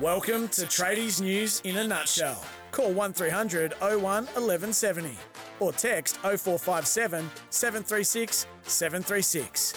[0.00, 2.44] Welcome to Tradies News in a nutshell.
[2.70, 5.16] Call 1300 01 1170
[5.58, 9.72] or text 0457 736 736.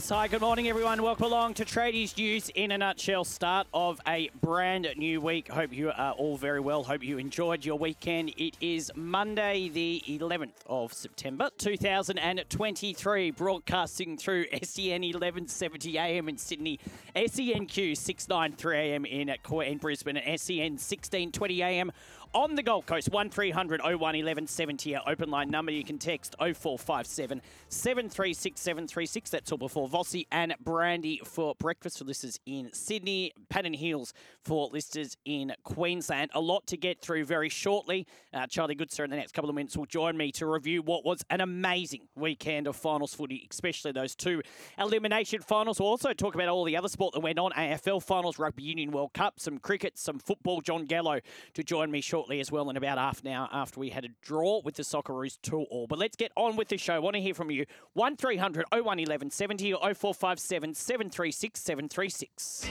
[0.00, 1.02] Yes, hi, good morning, everyone.
[1.02, 3.22] Welcome along to Tradies News in a nutshell.
[3.22, 5.48] Start of a brand new week.
[5.48, 6.82] Hope you are all very well.
[6.82, 8.32] Hope you enjoyed your weekend.
[8.38, 16.80] It is Monday, the 11th of September, 2023, broadcasting through SEN 1170 AM in Sydney,
[17.14, 21.92] SENQ 693 AM in, in Brisbane, and SEN 1620 AM
[22.32, 25.72] on the Gold Coast, 1300 01 1170, our open line number.
[25.72, 29.30] You can text 0457 736 736.
[29.30, 34.68] That's all before Vossi and Brandy for breakfast for listeners in Sydney, and Heels for
[34.72, 36.30] listeners in Queensland.
[36.34, 38.06] A lot to get through very shortly.
[38.32, 41.04] Uh, Charlie Goodsir in the next couple of minutes will join me to review what
[41.04, 44.40] was an amazing weekend of finals footy, especially those two
[44.78, 45.80] elimination finals.
[45.80, 48.92] We'll also talk about all the other sport that went on AFL finals, Rugby Union
[48.92, 50.60] World Cup, some cricket, some football.
[50.60, 51.20] Jon Gallo
[51.54, 54.08] to join me shortly as well in about half an hour after we had a
[54.20, 55.86] draw with the Socceroos 2 all.
[55.86, 56.94] But let's get on with the show.
[56.94, 57.64] I want to hear from you.
[57.94, 62.66] 1300 01 1170 or 0457 736 736.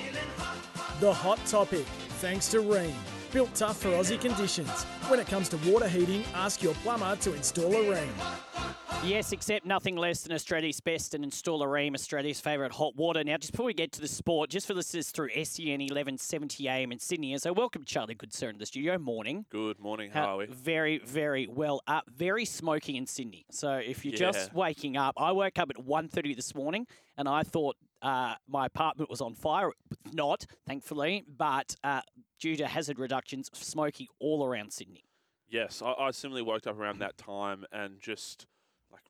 [1.00, 1.86] The hot topic,
[2.19, 2.94] thanks to Rheem.
[3.31, 4.83] Built tough for Aussie conditions.
[5.08, 8.69] When it comes to water heating, ask your plumber to install a Rheem.
[9.05, 13.23] Yes, except nothing less than Australia's best and install a Rheem, Australia's favourite hot water.
[13.23, 16.91] Now, just before we get to the sport, just for listeners through SEN 1170 AM
[16.91, 18.97] in Sydney, so welcome Charlie Goodsir in the studio.
[19.00, 19.45] Morning.
[19.50, 20.11] Good morning.
[20.11, 20.45] How Uh, are we?
[20.47, 22.09] Very, very well up.
[22.09, 23.45] Very smoky in Sydney.
[23.52, 24.31] So if you're Yeah.
[24.31, 26.86] just waking up, I woke up at 1.30 this morning
[27.17, 29.72] and I thought uh, my apartment was on fire.
[30.11, 32.02] Not, thankfully, but uh,
[32.39, 35.06] due to hazard reductions, smoky all around Sydney.
[35.47, 38.46] Yes, I, I similarly woke up around that time and just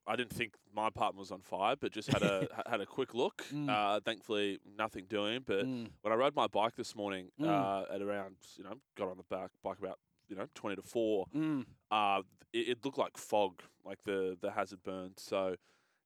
[0.08, 3.14] I didn't think my apartment was on fire, but just had a had a quick
[3.14, 3.44] look.
[3.54, 3.70] Mm.
[3.70, 5.44] Uh, thankfully, nothing doing.
[5.46, 5.90] But Mm.
[6.02, 7.48] when I rode my bike this morning Mm.
[7.48, 10.82] uh, at around you know got on the back bike about you know twenty to
[10.82, 11.66] four, Mm.
[11.92, 12.22] uh,
[12.54, 15.16] it, it looked like fog, like the the hazard burned.
[15.18, 15.56] So.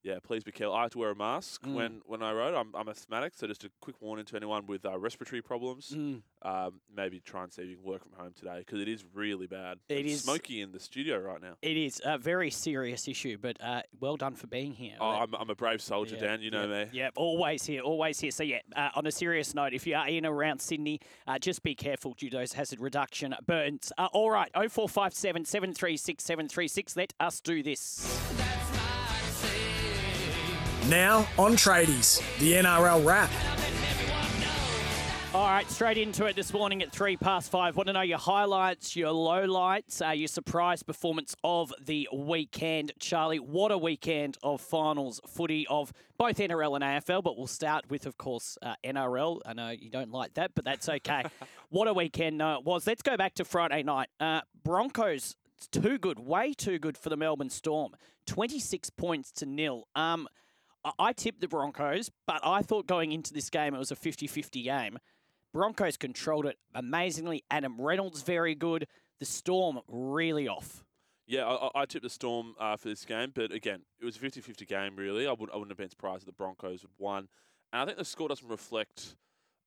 [0.03, 0.75] Yeah, please be careful.
[0.75, 1.75] I have to wear a mask Mm.
[1.75, 2.53] when, when I rode.
[2.53, 5.91] I'm, I'm asthmatic, so just a quick warning to anyone with uh, respiratory problems.
[5.96, 6.24] Mm.
[6.41, 9.06] um, maybe try and see if you can work from home today because it is
[9.13, 9.78] really bad.
[9.88, 11.53] It it's is- smoky in the studio right now.
[11.62, 14.96] It is a very serious issue, but uh, well done for being here.
[15.00, 16.42] Oh, I'm, I'm a brave soldier, Yeah, Dan.
[16.42, 16.90] You know yeah, me.
[16.92, 18.31] Yeah, always here, always here.
[18.31, 21.63] So yeah, uh, on a serious note, if you are in around Sydney, uh, just
[21.63, 23.94] be careful due to those hazard reduction burns.
[23.97, 26.97] Uh, all right, 0457 736 736.
[26.97, 28.43] Let us do this.
[30.94, 33.31] Now on Tradies, the NRL wrap.
[35.34, 37.76] All right, straight into it this morning at three past five.
[37.76, 43.40] Want to know your highlights, your lowlights, uh, your surprise performance of the weekend, Charlie?
[43.40, 47.24] What a weekend of finals footy of both NRL and AFL.
[47.24, 49.42] But we'll start with, of course, uh, NRL.
[49.48, 51.24] I know you don't like that, but that's okay.
[51.70, 52.86] what a weekend uh, it was.
[52.86, 54.10] Let's go back to Friday night.
[54.20, 55.36] Uh, Broncos.
[55.58, 57.96] It's too good, way too good for the Melbourne Storm.
[58.28, 59.88] 26 points to nil.
[59.96, 60.28] Um,
[60.99, 64.27] I- tipped the Broncos, but I thought going into this game it was a 50
[64.27, 64.99] 50 game.
[65.53, 67.44] Broncos controlled it amazingly.
[67.51, 68.88] Adam Reynolds very good.
[69.19, 70.83] The Storm really off.
[71.27, 74.19] Yeah, I, I- tipped the Storm uh, for this game, but again, it was a
[74.19, 74.95] 50-50 game.
[74.95, 77.27] Really, I wouldn't, I wouldn't have been surprised if the Broncos had won.
[77.71, 79.15] And I think the score doesn't reflect,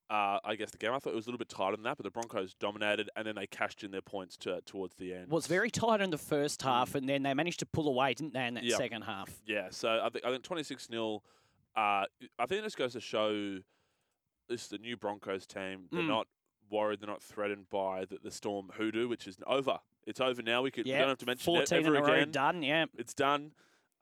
[0.08, 0.92] uh, I guess, the game.
[0.92, 3.26] I thought it was a little bit tighter than that, but the Broncos dominated, and
[3.26, 5.24] then they cashed in their points to, towards the end.
[5.24, 8.14] It was very tight in the first half, and then they managed to pull away,
[8.14, 8.78] didn't they, in that Yep.
[8.78, 9.30] second half?
[9.46, 11.22] Yeah, so I think I think twenty six 0
[11.76, 12.04] uh,
[12.38, 13.58] I think this goes to show
[14.48, 15.88] this is the new Broncos team.
[15.90, 16.08] They're Mm.
[16.08, 16.28] not
[16.70, 17.00] worried.
[17.00, 19.78] They're not threatened by the, the Storm hoodoo, which is over.
[20.06, 20.62] It's over now.
[20.62, 22.30] We could we Yeah, don't have to mention it ever in a row again.
[22.30, 22.86] done, yeah.
[22.96, 23.52] It's done.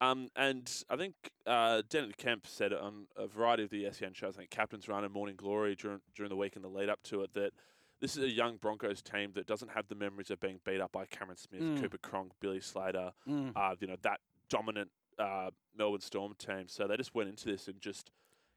[0.04, 1.14] Um, and I think
[1.46, 4.34] uh, Denan Kemp said on a variety of the SEN shows.
[4.36, 7.02] I think Captain's Run and Morning Glory during during the week and the lead up
[7.04, 7.52] to it that
[8.00, 10.92] this is a young Broncos team that doesn't have the memories of being beat up
[10.92, 11.80] by Cameron Smith, Mm.
[11.80, 13.52] Cooper Cronk, Billy Slater, Mm.
[13.56, 16.64] uh, you know, that dominant uh, Melbourne Storm team.
[16.68, 18.10] So they just went into this and just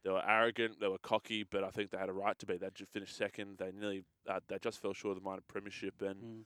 [0.03, 2.57] they were arrogant, they were cocky, but I think they had a right to be.
[2.57, 3.57] They just finished second.
[3.57, 6.43] They nearly uh, they just fell short of the minor premiership, and Mm.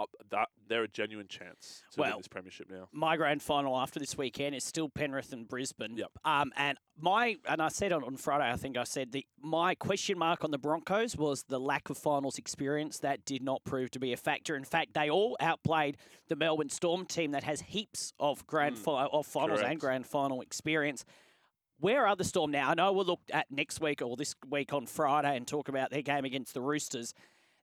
[0.00, 2.88] Uh, that they're a genuine chance to Well, win this premiership now.
[2.92, 5.96] my grand final after this weekend is still Penrith and Brisbane.
[5.96, 6.10] Yep.
[6.24, 9.74] Um, and my and I said on, on Friday, I think I said the my
[9.74, 12.98] question mark on the Broncos was the lack of finals experience.
[13.00, 14.56] That did not prove to be a factor.
[14.56, 15.96] In fact, they all outplayed
[16.28, 20.06] the Melbourne Storm team that has heaps of grand Mm, fi- of finals and grand
[20.06, 21.04] final experience.
[21.78, 22.68] Where are the Storm now?
[22.68, 25.90] I know we'll look at next week or this week on Friday and talk about
[25.90, 27.14] their game against the Roosters.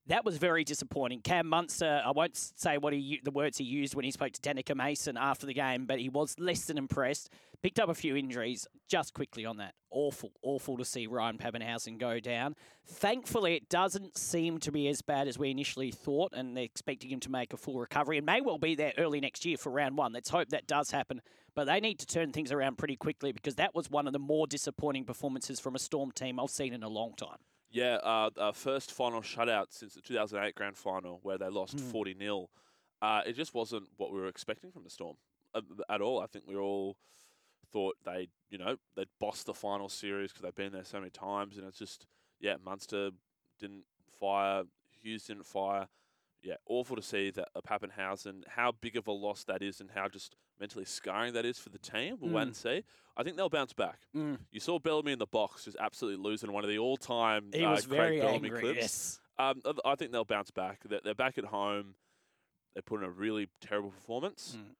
[0.07, 1.19] That was very disappointing.
[1.19, 4.41] Cam Munster, I won't say what he the words he used when he spoke to
[4.41, 7.29] Danika Mason after the game, but he was less than impressed.
[7.61, 8.67] Picked up a few injuries.
[8.87, 12.55] Just quickly on that, awful, awful to see Ryan Papenhuyzen go down.
[12.85, 17.09] Thankfully, it doesn't seem to be as bad as we initially thought, and they're expecting
[17.09, 19.71] him to make a full recovery and may well be there early next year for
[19.71, 20.13] round one.
[20.13, 21.21] Let's hope that does happen.
[21.53, 24.19] But they need to turn things around pretty quickly because that was one of the
[24.19, 27.39] more disappointing performances from a Storm team I've seen in a long time.
[27.69, 31.89] Yeah, uh, uh, first final shutout since the 2008 grand final where they lost Hmm.
[31.91, 32.49] 40 0.
[33.01, 35.17] Uh, it just wasn't what we were expecting from the Storm
[35.53, 36.19] uh, at all.
[36.21, 36.97] I think we all
[37.71, 41.11] thought they'd, you know, they'd boss the final series because they've been there so many
[41.11, 41.57] times.
[41.57, 42.07] And it's just,
[42.39, 43.11] yeah, Munster
[43.59, 43.83] didn't
[44.19, 44.63] fire,
[45.01, 45.87] Hughes didn't fire.
[46.41, 49.91] Yeah, awful to see that uh, Papenhuyzen, how big of a loss that is and
[49.91, 52.17] how just mentally scarring that is for the team.
[52.19, 52.47] We'll wait Mm.
[52.47, 52.83] and see.
[53.15, 53.99] I think they'll bounce back.
[54.15, 54.39] Mm.
[54.51, 57.71] You saw Bellamy in the box just absolutely losing one of the all-time He uh,
[57.71, 58.61] was Craig very Bellamy angry.
[58.61, 58.77] clips.
[58.79, 59.19] Yes.
[59.39, 60.81] Um, I I think they'll bounce back.
[60.87, 61.95] They're, they're back at home.
[62.75, 64.55] They put in a really terrible performance.
[64.57, 64.75] Mm.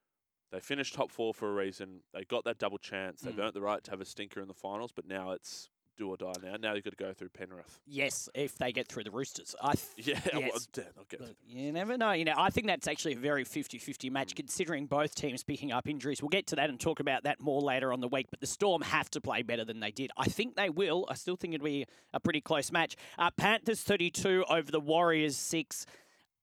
[0.51, 2.01] They finished top four for a reason.
[2.13, 3.21] They got that double chance.
[3.21, 3.39] They've Mm.
[3.45, 6.17] earned the right to have a stinker in the finals, but now it's do or
[6.17, 6.55] die now.
[6.59, 7.79] Now you've got to go through Penrith.
[7.87, 9.55] Yes, if they get through the Roosters.
[9.61, 10.67] I th- Yeah, well, Yes.
[10.71, 12.11] damn, I'll get Look, you never know.
[12.11, 15.87] You know, I think that's actually a very 50-50 match considering both teams picking up
[15.87, 16.21] injuries.
[16.21, 18.47] We'll get to that and talk about that more later on the week, but the
[18.47, 20.11] Storm have to play better than they did.
[20.17, 21.05] I think they will.
[21.09, 22.95] I still think it'll be a pretty close match.
[23.17, 25.85] Uh, Panthers 32 over the Warriors 6.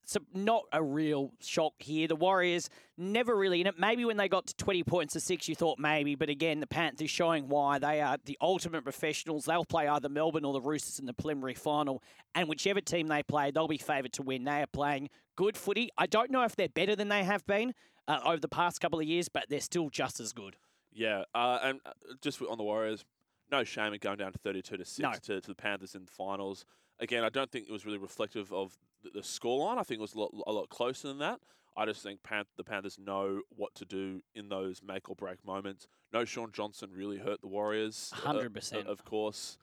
[0.04, 2.06] So not a real shock here.
[2.06, 2.68] The Warriors
[2.98, 3.78] never really in it.
[3.78, 6.14] Maybe when they got to 20 points to six, you thought maybe.
[6.14, 9.46] But again, the Panthers showing why they are the ultimate professionals.
[9.46, 12.02] They'll play either Melbourne or the Roosters in the preliminary final.
[12.34, 14.44] And whichever team they play, they'll be favoured to win.
[14.44, 15.90] They are playing good footy.
[15.96, 17.74] I don't know if they're better than they have been
[18.06, 20.56] uh, over the past couple of years, but they're still just as good.
[20.92, 23.04] Yeah, uh, and uh, just on the Warriors,
[23.50, 25.12] no shame in going down to 32 to 6 No.
[25.12, 26.64] to, to the Panthers in the finals.
[27.00, 29.78] Again, I don't think it was really reflective of the, the scoreline.
[29.78, 31.40] I think it was a lot, a lot closer than that.
[31.76, 35.44] I just think Pan- the Panthers know what to do in those make or break
[35.44, 35.88] moments.
[36.12, 38.12] No, Shaun Johnson really hurt the Warriors.
[38.24, 38.86] uh, 100%.
[38.86, 39.58] Of course.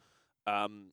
[0.45, 0.87] Um,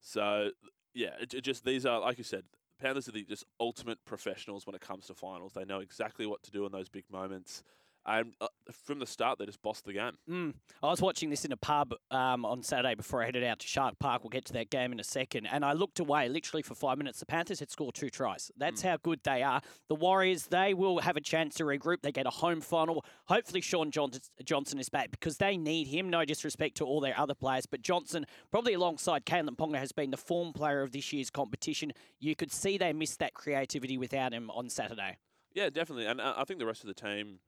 [0.00, 0.50] so,
[0.94, 2.44] yeah, it, it just these are, like you said,
[2.78, 5.54] Panthers are the just ultimate professionals when it comes to finals.
[5.54, 7.62] They know exactly what to do in those big moments.
[8.06, 10.12] And uh, from the start, they just bossed the game.
[10.30, 10.54] Mm.
[10.80, 13.66] I was watching this in a pub um, on Saturday before I headed out to
[13.66, 14.22] Shark Park.
[14.22, 15.46] We'll get to that game in a second.
[15.46, 17.18] And I looked away literally for five minutes.
[17.18, 18.52] The Panthers had scored two tries.
[18.56, 19.60] That's how good they are.
[19.88, 22.02] The Warriors, they will have a chance to regroup.
[22.02, 23.04] They get a home final.
[23.26, 24.12] Hopefully, Shaun John-
[24.44, 26.08] Johnson is back because they need him.
[26.08, 30.12] No disrespect to all their other players, but Johnson, probably alongside Kalyn Ponga, has been
[30.12, 31.92] the form player of this year's competition.
[32.20, 35.16] You could see they missed that creativity without him on Saturday.
[35.54, 36.06] Yeah, definitely.
[36.06, 37.40] And uh, I think the rest of the team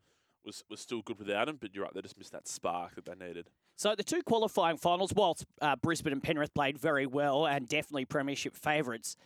[0.44, 3.05] was, was still good without him, but you're right, they just missed that spark that
[3.05, 3.49] they needed.
[3.76, 8.05] So the two qualifying finals, whilst uh, Brisbane and Penrith played very well and definitely
[8.05, 9.17] premiership favourites,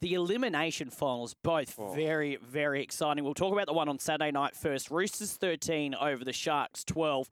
[0.00, 1.92] the elimination finals both Oh.
[1.92, 3.22] very very exciting.
[3.22, 4.90] We'll talk about the one on Saturday night first.
[4.90, 7.28] Roosters 13 over the Sharks 12.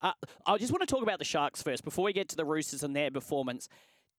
[0.00, 0.12] Uh,
[0.46, 2.82] I just want to talk about the Sharks first before we get to the Roosters
[2.82, 3.68] and their performance.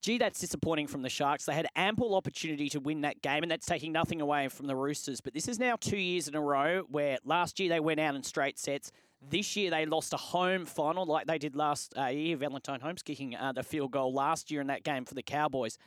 [0.04, 1.46] Gee, that's disappointing from the Sharks.
[1.46, 4.76] They had ample opportunity to win that game, and that's taking nothing away from the
[4.76, 5.22] Roosters.
[5.22, 8.14] But this is now two years in a row where last year they went out
[8.14, 8.92] in straight sets.
[9.30, 12.36] This year they lost a home final like they did last uh, year.
[12.36, 15.78] Valentine Holmes kicking uh, the field goal last year in that game for the Cowboys.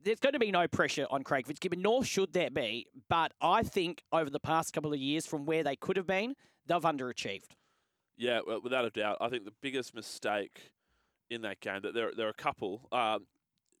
[0.00, 2.86] There's going to be no pressure on Craig Fitzgibbon, nor should there be.
[3.08, 6.36] But I think over the past couple of years, from where they could have been,
[6.66, 7.50] they've underachieved.
[8.16, 9.16] Yeah, without a doubt.
[9.20, 10.70] I think the biggest mistake
[11.30, 12.86] in that game, that there, there are a couple.
[12.92, 13.26] Um,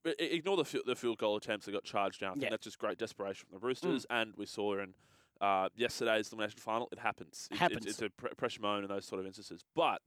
[0.04, 2.30] ignore the, the field goal attempts that got charged down.
[2.30, 2.48] I think Yeah.
[2.48, 2.50] Mm.
[2.52, 4.94] that's just great desperation from the Roosters, and we saw in
[5.40, 7.48] uh, yesterday's elimination final, it happens.
[7.50, 7.86] It- Happens.
[7.86, 9.64] It's, it's a pre- pressure moment in those sort of instances.
[9.74, 10.02] But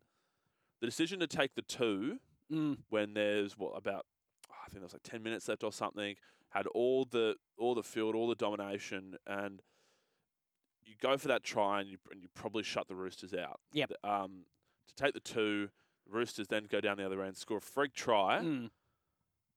[0.79, 2.19] the decision to take the two
[2.51, 2.77] Mm.
[2.89, 4.05] when there's what about
[4.51, 6.15] I think there was like ten minutes left or something.
[6.49, 9.61] Had all the all the field, all the domination, and
[10.85, 13.59] you go for that try and you and you probably shut the Roosters out.
[13.71, 13.93] Yep.
[14.03, 14.45] Um,
[14.89, 15.69] to take the two,
[16.07, 18.41] Roosters then go down the other end, score a freak try.
[18.43, 18.69] Mm.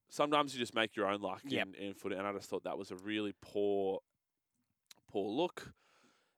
[0.08, 1.68] Sometimes you just make your own luck Yep.
[1.78, 4.00] in, in footy, and I just thought that was a really poor,
[5.10, 5.72] poor look.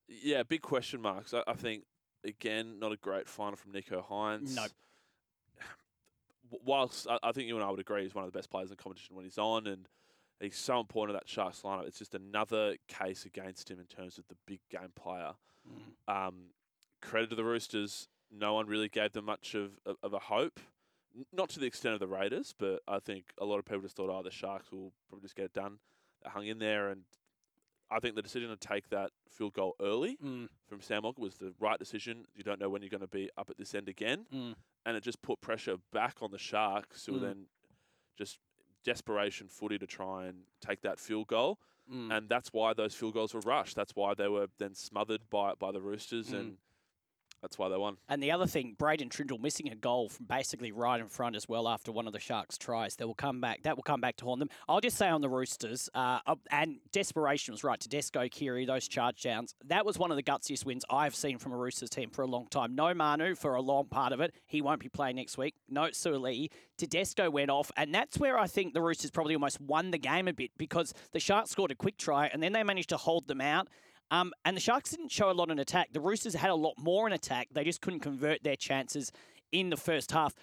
[0.09, 1.35] Yeah, big question marks.
[1.35, 1.85] I, I think
[2.25, 4.57] again, not a great final from Nicho Hynes.
[4.57, 4.65] No.
[6.65, 8.71] Whilst I, I think you and I would agree he's one of the best players
[8.71, 9.87] in the competition when he's on, and
[10.41, 11.87] he's so important to that Sharks lineup.
[11.87, 15.33] It's just another case against him in terms of the big game player.
[16.09, 16.27] Mm.
[16.29, 16.35] Um,
[17.03, 20.59] credit to the Roosters, no one really gave them much of, of, of a hope.
[21.33, 23.97] Not to the extent of the Raiders, but I think a lot of people just
[23.97, 25.79] thought, oh, the Sharks will probably just get it done.
[26.23, 27.03] They hung in there, and
[27.91, 30.49] I think the decision to take that field goal early Mm.
[30.67, 32.27] from Sam Walker was the right decision.
[32.35, 34.55] You don't know when you're going to be up at this end again, Mm.
[34.85, 37.23] and it just put pressure back on the Sharks, who were Mm.
[37.23, 37.47] then
[38.17, 38.39] just
[38.85, 41.59] desperation footy to try and take that field goal,
[41.91, 42.13] Mm.
[42.17, 43.75] and that's why those field goals were rushed.
[43.75, 46.39] That's why they were then smothered by by the Roosters, Mm.
[46.39, 46.59] and
[47.41, 47.97] that's why they won.
[48.09, 51.49] And the other thing, Braden Trindall missing a goal from basically right in front as
[51.49, 52.97] well after one of the Sharks' tries.
[52.97, 53.63] That will come back.
[53.63, 54.51] That will come back to haunt them.
[54.69, 57.79] I'll just say on the Roosters, uh, and desperation was right.
[57.79, 59.55] to Tedesco, Keary, those charge downs.
[59.65, 62.27] That was one of the gutsiest wins I've seen from a Roosters team for a
[62.27, 62.75] long time.
[62.75, 64.35] No Manu for a long part of it.
[64.47, 65.55] He won't be playing next week.
[65.69, 66.51] No Suaalii.
[66.77, 70.29] Tedesco went off, and that's where I think the Roosters probably almost won the game
[70.29, 73.27] a bit because the Sharks scored a quick try, and then they managed to hold
[73.27, 73.69] them out.
[74.11, 75.93] Um, and the Sharks didn't show a lot in attack.
[75.93, 77.49] The Roosters had a lot more in attack.
[77.53, 79.13] They just couldn't convert their chances
[79.53, 80.35] in the first half.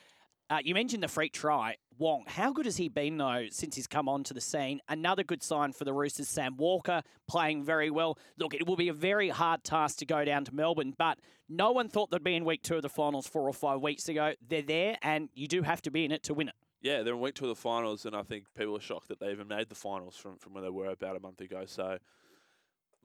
[0.48, 2.24] Uh, you mentioned the freak try, Wong.
[2.28, 4.80] How good has he been though since he's come onto the scene?
[4.88, 6.28] Another good sign for the Roosters.
[6.28, 8.20] Sam Walker playing very well.
[8.38, 11.18] Look, it will be a very hard task to go down to Melbourne, but
[11.50, 14.08] no one thought they'd be in week two of the finals four or five weeks
[14.08, 14.34] ago.
[14.48, 16.56] They're there, and you do have to be in it to win it.
[16.82, 19.20] Yeah, they're in week two of the finals, and I think people are shocked that
[19.20, 21.64] they even made the finals from, from where they were about a month ago.
[21.66, 21.98] So,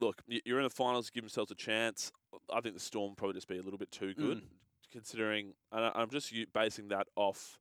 [0.01, 2.11] look, you're in the finals, give themselves a chance.
[2.53, 4.47] I think the Storm probably just be a little bit too good, Mm.
[4.93, 5.55] considering.
[5.73, 7.59] And I- I'm just basing that off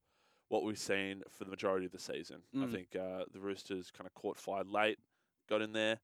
[0.48, 2.44] what we've seen for the majority of the season.
[2.54, 2.72] I Mm.
[2.72, 5.00] think uh, the Roosters kind of caught fire late,
[5.48, 6.00] got in there.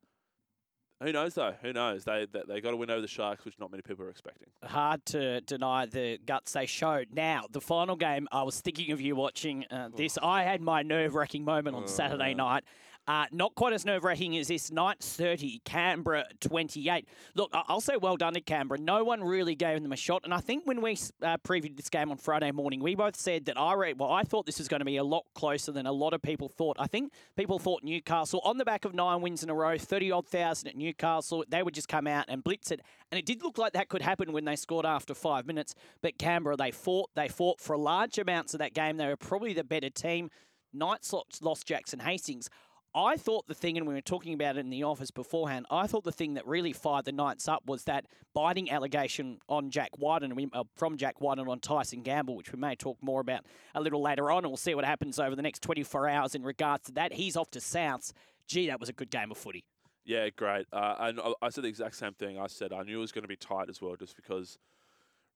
[1.04, 1.52] Who knows though?
[1.62, 2.06] Who knows?
[2.06, 4.48] They they, they got to win over the Sharks, which not many people are expecting.
[4.64, 7.10] hard to deny the guts they showed.
[7.14, 10.18] Now, the final game, I was thinking of you watching uh, this.
[10.24, 12.64] I had my nerve wracking moment on Saturday night.
[13.08, 14.72] Uh, not quite as nerve wracking as this.
[14.72, 17.08] Night 30, Canberra 28.
[17.36, 18.80] Look, I- I'll say well done to Canberra.
[18.80, 20.22] No one really gave them a shot.
[20.24, 23.46] And I think when we uh, previewed this game on Friday morning, we both said
[23.46, 25.86] that I re- well, I thought this was going to be a lot closer than
[25.86, 26.78] a lot of people thought.
[26.80, 30.12] I think people thought Newcastle, on the back of nine wins in a row, 30
[30.12, 32.82] odd thousand at Newcastle, they would just come out and blitz it.
[33.12, 35.76] And it did look like that could happen when they scored after five minutes.
[36.02, 37.12] But Canberra, they fought.
[37.16, 38.98] They fought for large amounts of that game.
[38.98, 40.32] They were probably the better team.
[40.74, 42.50] Knights lost Jackson Hastings.
[42.96, 45.86] I thought the thing, and we were talking about it in the office beforehand, I
[45.86, 49.90] thought the thing that really fired the Knights up was that biting allegation on Jack
[49.98, 53.82] Wighton, uh, from Jack Wighton on Tyson Gamble, which we may talk more about a
[53.82, 56.94] little later on, we'll see what happens over the next 24 hours in regards to
[56.94, 57.12] that.
[57.12, 58.14] He's off to Souths.
[58.48, 59.66] Gee, that was a good game of footy.
[60.06, 60.68] Yeah, great.
[60.72, 62.40] Uh, and I said the exact same thing.
[62.40, 64.58] I said I knew it was going to be tight as well, just because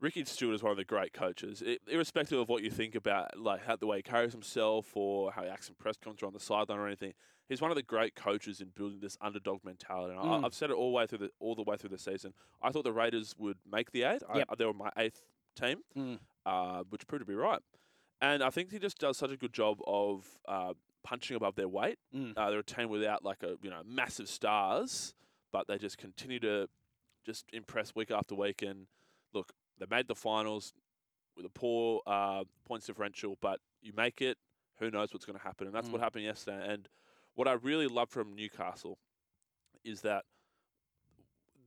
[0.01, 1.61] Ricky Stuart is one of the great coaches.
[1.65, 5.31] I irrespective of what you think about, like how the way he carries himself or
[5.31, 7.13] how he acts in press conference or on the sideline or anything,
[7.49, 10.13] he's one of the great coaches in building this underdog mentality.
[10.15, 10.41] And Mm.
[10.43, 12.33] I, I've said it all the way through the all the way through the season.
[12.61, 14.21] I thought the Raiders would make the eight.
[14.33, 14.47] Yep.
[14.49, 15.23] I, they were my eighth
[15.59, 16.19] team, Mm.
[16.45, 17.59] uh, which proved to be right.
[18.21, 21.67] And I think he just does such a good job of uh, punching above their
[21.69, 21.99] weight.
[22.15, 22.33] Mm.
[22.37, 25.13] Uh, they're a team without like a you know massive stars,
[25.51, 26.69] but they just continue to
[27.25, 28.61] just impress week after week.
[28.61, 28.87] And
[29.33, 30.74] look, they made the finals
[31.36, 34.38] with a poor uh, points differential, but you make it.
[34.79, 35.67] Who knows what's going to happen?
[35.67, 36.03] And that's what Mm.
[36.03, 36.74] happened yesterday.
[36.74, 36.88] And
[37.36, 38.98] what I really love from Newcastle
[39.83, 40.25] is that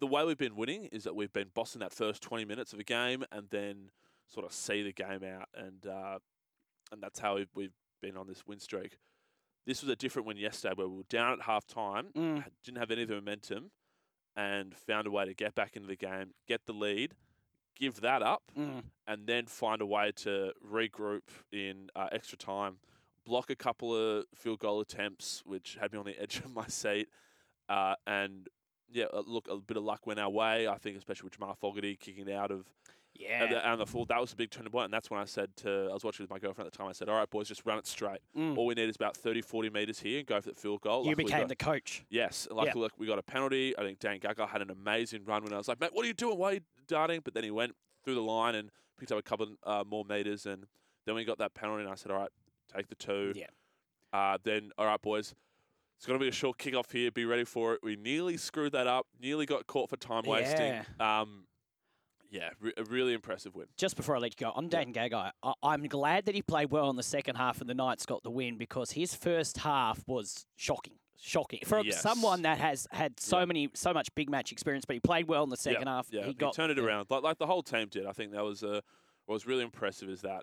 [0.01, 2.79] the way we've been winning is that we've been bossing that first 20 minutes of
[2.81, 3.91] a game and then
[4.29, 5.49] sort of see the game out.
[5.55, 6.19] And uh,
[6.91, 8.99] and that's how we've, we've been on this win streak.
[9.67, 12.45] This was a different one yesterday where we were down at half time, Mm.
[12.65, 13.71] didn't have any of the momentum,
[14.37, 17.15] and found a way to get back into the game, get the lead,
[17.79, 18.83] give that up, Mm.
[19.07, 22.79] and then find a way to regroup in uh, extra time,
[23.25, 26.67] block a couple of field goal attempts, which had me on the edge of my
[26.67, 27.09] seat,
[27.69, 28.49] uh, and
[28.91, 30.69] yeah, uh, look, a bit of luck went our way.
[30.69, 32.67] I think, especially with Jamal Fogarty kicking it out of
[33.15, 33.45] Yeah.
[33.45, 34.87] and the, and the full, that was a big turning point.
[34.87, 36.87] And that's when I said to, I was watching with my girlfriend at the time,
[36.89, 38.21] I said, all right, boys, just run it straight.
[38.37, 38.57] Mm.
[38.57, 41.05] All we need is about 30, 40 metres here and go for the field goal.
[41.05, 42.05] You Luckily became got- the coach.
[42.11, 43.77] Yes, luckily we got a penalty.
[43.79, 46.09] I think Dane Gagai had an amazing run when I was like, mate, what are
[46.09, 46.39] you doing?
[46.39, 47.21] Why are you darting?
[47.25, 50.47] But then he went through the line and picked up a couple uh, more metres.
[50.47, 50.65] And
[51.07, 52.31] then we got that penalty, and I said, all right,
[52.75, 53.33] take the two.
[53.37, 53.47] Yeah.
[54.13, 55.35] Uh, then, all right, boys,
[55.97, 57.11] it's going to be a short kickoff here.
[57.11, 57.81] Be ready for it.
[57.83, 60.83] We nearly screwed that up, nearly got caught for time wasting.
[61.01, 61.21] Yeah.
[61.21, 61.45] Um,
[62.33, 63.67] yeah, re- a really impressive win.
[63.77, 64.83] just before I let you go, on Yeah.
[64.85, 67.75] Dane Gagai, I- I'm glad that he played well in the second half and the
[67.75, 70.95] Knights got the win because his first half was shocking.
[71.25, 72.01] Shocking for Yes.
[72.03, 73.45] someone that has had so Yeah.
[73.45, 76.09] many, so much big match experience, but he played well in the second half.
[76.11, 76.85] Yeah, he got turned it yeah.
[76.85, 78.07] around like like the whole team did.
[78.07, 78.81] I think that was uh,
[79.27, 80.43] what was really impressive is that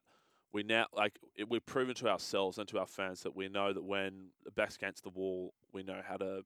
[0.54, 3.74] we now like it, we've proven to ourselves and to our fans that we know
[3.74, 6.44] that when the back's against the wall, we know how to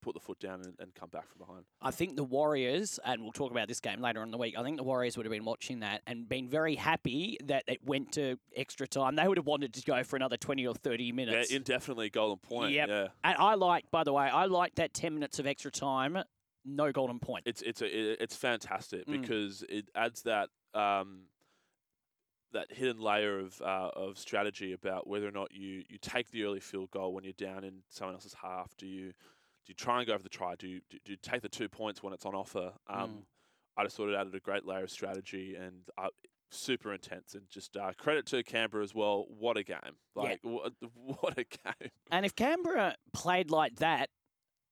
[0.00, 1.64] put the foot down and, and come back from behind.
[1.82, 4.54] I think the Warriors, and we'll talk about this game later in the week.
[4.58, 7.84] I think the Warriors would have been watching that and been very happy that it
[7.84, 9.16] went to extra time.
[9.16, 11.50] They would have wanted to go for another twenty or thirty minutes.
[11.50, 12.72] Yeah, indefinitely golden point.
[12.72, 12.88] Yep.
[12.88, 16.18] Yeah, and I like, by the way, I like that ten minutes of extra time,
[16.64, 17.44] no golden point.
[17.46, 19.20] it's it's a, it's fantastic Mm.
[19.20, 21.22] because it adds that um,
[22.52, 26.44] that hidden layer of uh, of strategy about whether or not you you take the
[26.44, 28.76] early field goal when you're down in someone else's half.
[28.76, 29.12] Do you
[29.66, 30.54] do you try and go for the try?
[30.56, 32.72] Do you do, do you take the two points when it's on offer?
[32.88, 33.22] Um, Mm.
[33.76, 36.08] I just thought it added a great layer of strategy and uh,
[36.50, 39.24] super intense and just uh, credit to Canberra as well.
[39.28, 39.78] What a game!
[40.16, 40.22] Yeah.
[40.22, 41.90] Like what, what a game!
[42.10, 44.10] And if Canberra played like that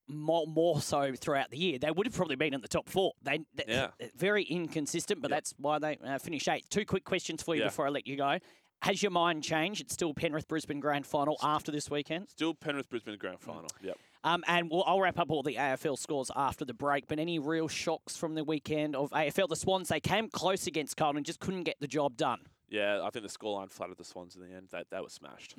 [0.09, 3.13] more, more so throughout the year, they would have probably been in the top four.
[3.23, 3.89] They, they Yeah.
[4.17, 5.37] very inconsistent, but Yep.
[5.37, 6.69] that's why they uh, finished eighth.
[6.71, 7.69] Two quick questions for you Yeah.
[7.69, 8.39] before I let you go.
[8.83, 9.81] Has your mind changed?
[9.81, 12.31] It's still Penrith Brisbane Grand Final after this weekend.
[12.31, 13.67] Still Penrith Brisbane grand final.
[13.83, 13.97] Yep.
[14.29, 17.09] Um, and we'll, I'll wrap up all the AFL scores after the break.
[17.09, 19.49] But any real shocks from the weekend of AFL?
[19.49, 22.41] The Swans, they came close against Carlton, just couldn't get the job done.
[22.69, 24.69] Yeah, I think the scoreline flattered the Swans in the end.
[24.73, 25.55] That that was smashed.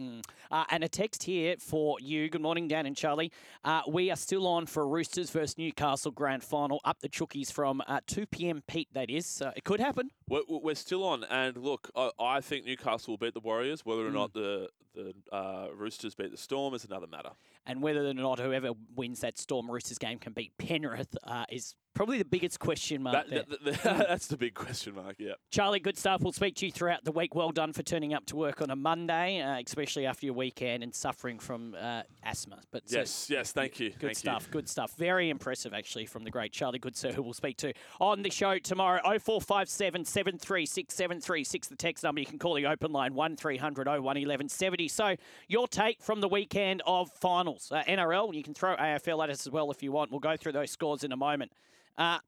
[0.52, 2.30] Uh, and a text here for you.
[2.30, 3.32] Good morning, Dan and Charlie.
[3.64, 7.82] Uh, we are still on for Roosters versus Newcastle Grand Final up the Chookies from
[7.88, 8.62] uh, 2 p.m.
[8.68, 9.26] Pete, that is.
[9.26, 10.12] So it could happen.
[10.30, 13.86] We're, we're still on, and look, I, I think Newcastle will beat the Warriors.
[13.86, 14.14] Whether or Mm.
[14.14, 17.30] not the the uh, Roosters beat the Storm is another matter.
[17.68, 21.76] And whether or not whoever wins that Storm Roosters game can beat Penrith uh, is
[21.94, 23.44] probably the biggest question mark That, there.
[23.74, 25.18] that- that- that's the big question mark.
[25.20, 25.34] Yeah.
[25.52, 26.22] Charlie, good stuff.
[26.22, 27.36] We'll speak to you throughout the week.
[27.36, 30.82] Well done for turning up to work on a Monday, uh, especially after your weekend
[30.82, 32.60] and suffering from uh, asthma.
[32.72, 33.28] But so- Yes.
[33.30, 33.52] Yes.
[33.52, 33.92] Thank you.
[33.92, 34.46] Good thank stuff.
[34.48, 34.54] You.
[34.54, 34.96] Good stuff.
[34.98, 38.58] Very impressive, actually, from the great Charlie Goodsir, who we'll speak to on the show
[38.58, 39.02] tomorrow.
[39.04, 42.20] 0457 736 736, the text number.
[42.20, 44.90] You can call the open line 1300 01 1170.
[44.90, 45.16] So,
[45.48, 47.72] your take from the weekend of finals.
[47.72, 50.12] Uh, NRL, you can throw AFL at us as well if you want.
[50.12, 51.54] We'll go through those scores in a moment.
[51.98, 52.20] Uh,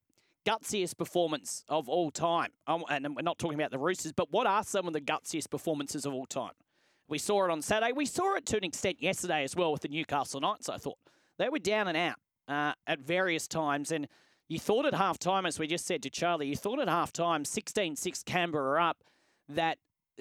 [0.45, 2.51] gutsiest performance of all time.
[2.65, 5.49] Um, and we're not talking about the Roosters, but what are some of the gutsiest
[5.49, 6.53] performances of all time?
[7.09, 7.91] We saw it on Saturday.
[7.91, 10.97] We saw it to an extent yesterday as well with the Newcastle Knights, I thought.
[11.37, 12.15] They were down and out
[12.47, 13.91] uh, at various times.
[13.91, 14.07] And
[14.51, 17.13] you thought at half time, as we just said to Charlie, you thought at half
[17.13, 19.01] time, 16 6 Canberra up,
[19.47, 19.77] that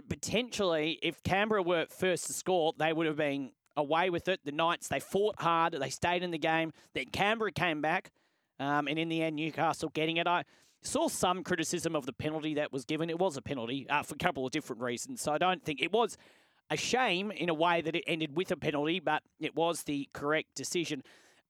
[0.09, 4.39] potentially if Canberra were first to score, they would have been away with it.
[4.45, 6.73] The Knights, they fought hard, they stayed in the game.
[6.95, 8.13] Then Canberra came back.
[8.61, 10.29] Um, and in the end, Newcastle getting it.
[10.29, 10.45] I
[10.83, 13.11] saw some criticism of the penalty that was given.
[13.11, 15.23] It was a penalty uh, for a couple of different reasons.
[15.23, 16.17] So I don't think it was
[16.71, 20.09] a shame in a way that it ended with a penalty, but it was the
[20.13, 21.03] correct decision.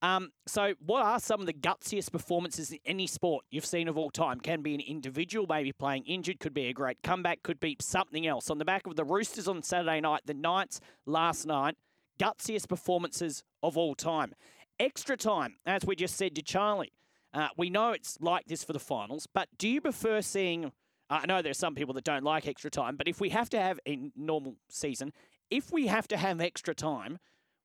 [0.02, 3.98] Um, so, what are some of the gutsiest performances in any sport you've seen of
[3.98, 4.40] all time?
[4.40, 8.26] Can be an individual, maybe playing injured, could be a great comeback, could be something
[8.26, 8.48] else.
[8.48, 11.76] On the back of the Roosters on Saturday night, the Knights last night,
[12.18, 14.34] gutsiest performances of all time.
[14.78, 16.92] Extra time, as we just said to Charlie.
[17.32, 20.72] Uh, we know it's like this for the finals, but do you prefer seeing?
[21.10, 23.50] I know there are some people that don't like extra time, but if we have
[23.50, 25.12] to have a normal season,
[25.50, 27.18] if we have to have extra time,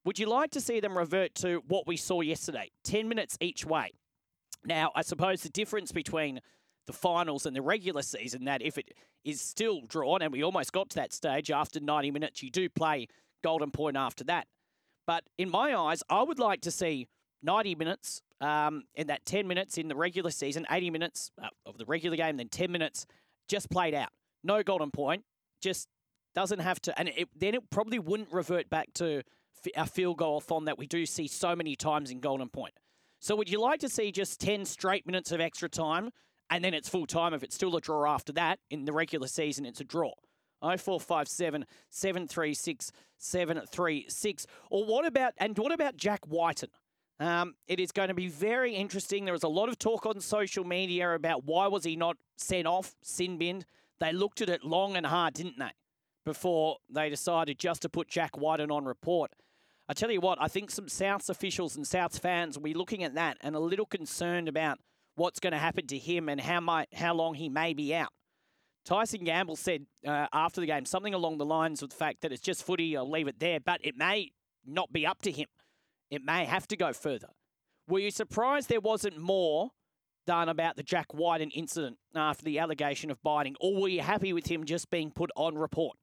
[0.06, 2.70] would you like to see them revert to what we saw yesterday?
[2.84, 3.91] 10 minutes each way.
[4.63, 6.39] Now, I suppose the difference between
[6.88, 10.72] the finals and the regular season that if it is still drawn, and we almost
[10.72, 13.08] got to that stage after 90 minutes, you do play
[13.44, 14.48] golden point after that.
[15.08, 17.08] But in my eyes, I would like to see
[17.41, 21.78] 90 minutes um, and that 10 minutes in the regular season, 80 minutes uh, of
[21.78, 23.08] the regular game, then 10 minutes
[23.48, 24.10] just played out.
[24.44, 25.24] No golden point,
[25.62, 25.88] just
[26.36, 27.00] doesn't have to.
[27.00, 29.24] And it, then it probably wouldn't revert back to
[29.75, 32.73] a field goal thon that we do see so many times in golden point.
[33.19, 36.12] So would you like to see just 10 straight minutes of extra time
[36.49, 38.60] and then it's full time if it's still a draw after that?
[38.69, 40.12] In the regular season, it's a draw.
[40.62, 44.45] 0457 736 736.
[44.69, 46.69] Or what about, and what about Jack Wighton?
[47.19, 49.25] Um, it is going to be very interesting.
[49.25, 52.67] There was a lot of talk on social media about why was he not sent
[52.67, 53.65] off, sin binned.
[53.99, 55.71] They looked at it long and hard, didn't they?
[56.25, 59.32] Before they decided just to put Jack Wighton on report.
[59.88, 63.04] I tell you what, I think some Souths officials and Souths fans will be looking
[63.04, 64.80] at that and a little concerned about
[65.15, 68.10] what's going to happen to him and how might, how long he may be out.
[68.84, 72.32] Tyson Gamble said uh, after the game something along the lines of the fact that
[72.32, 74.32] it's just footy, I'll leave it there, but it may
[74.65, 75.48] not be up to him.
[76.10, 77.30] It may have to go further.
[77.88, 79.71] Were you surprised there wasn't more
[80.26, 84.34] done about the Jack Wighton incident after the allegation of biting, or were you happy
[84.34, 85.98] with him just being put on report?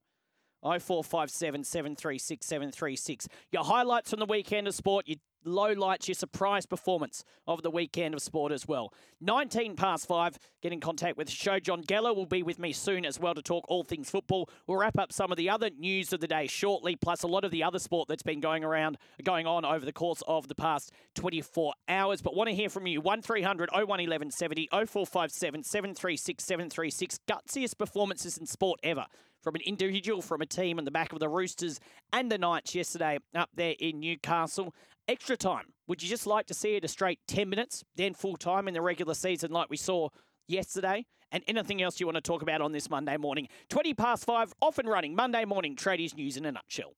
[0.62, 3.28] 0457 736 736.
[3.50, 7.70] Your highlights from the weekend of sport, your low lights, your surprise performance of the
[7.70, 8.92] weekend of sport as well.
[9.20, 11.58] 19 past 5, get in contact with show.
[11.58, 14.48] Jon Gallo will be with me soon as well to talk all things football.
[14.66, 17.44] We'll wrap up some of the other news of the day shortly, plus a lot
[17.44, 20.54] of the other sport that's been going around, going on over the course of the
[20.54, 22.22] past 24 hours.
[22.22, 23.00] But want to hear from you.
[23.00, 27.18] 1300 01 1170 0457 736 736.
[27.28, 29.06] Gutsiest performances in sport ever
[29.42, 31.80] from an individual, from a team on the back of the Roosters
[32.12, 34.74] and the Knights yesterday up there in Newcastle.
[35.08, 35.72] Extra time.
[35.88, 38.74] Would you just like to see it a straight 10 minutes, then full time in
[38.74, 40.08] the regular season like we saw
[40.46, 41.04] yesterday?
[41.32, 43.48] and anything else you want to talk about on this Monday morning.
[43.70, 45.14] 20 past five, off and running.
[45.14, 46.92] Monday morning, Tradies News in a nutshell.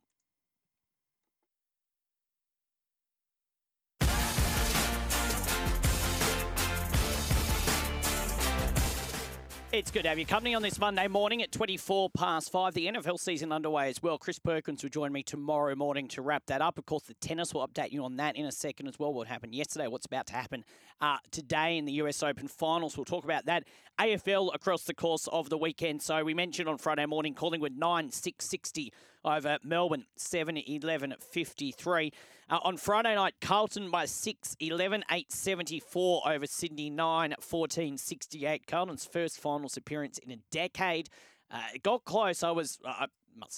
[9.75, 12.75] It's good to have you company on this Monday morning at 24 past five.
[12.75, 14.19] The NFL season underway as well.
[14.19, 16.79] Chris Perkins will join me tomorrow morning to wrap that up.
[16.79, 19.13] Of course, the tennis will update you on that in a second as well.
[19.13, 20.65] What happened yesterday, what's about to happen
[21.01, 22.97] uh, today in the US Open finals.
[22.97, 23.65] We'll talk about that.
[23.99, 26.03] AFL across the course of the weekend.
[26.03, 28.93] So we mentioned on Friday morning, Collingwood 9 660
[29.25, 32.13] over Melbourne 7 11 53.
[32.51, 38.67] Uh, on Friday night, Carlton by 6 11 8 74 over Sydney 9 14 68.
[38.67, 41.09] Carlton's first finals appearance in a decade.
[41.51, 42.43] Uh, it got close.
[42.43, 42.79] I was.
[42.85, 43.07] Uh,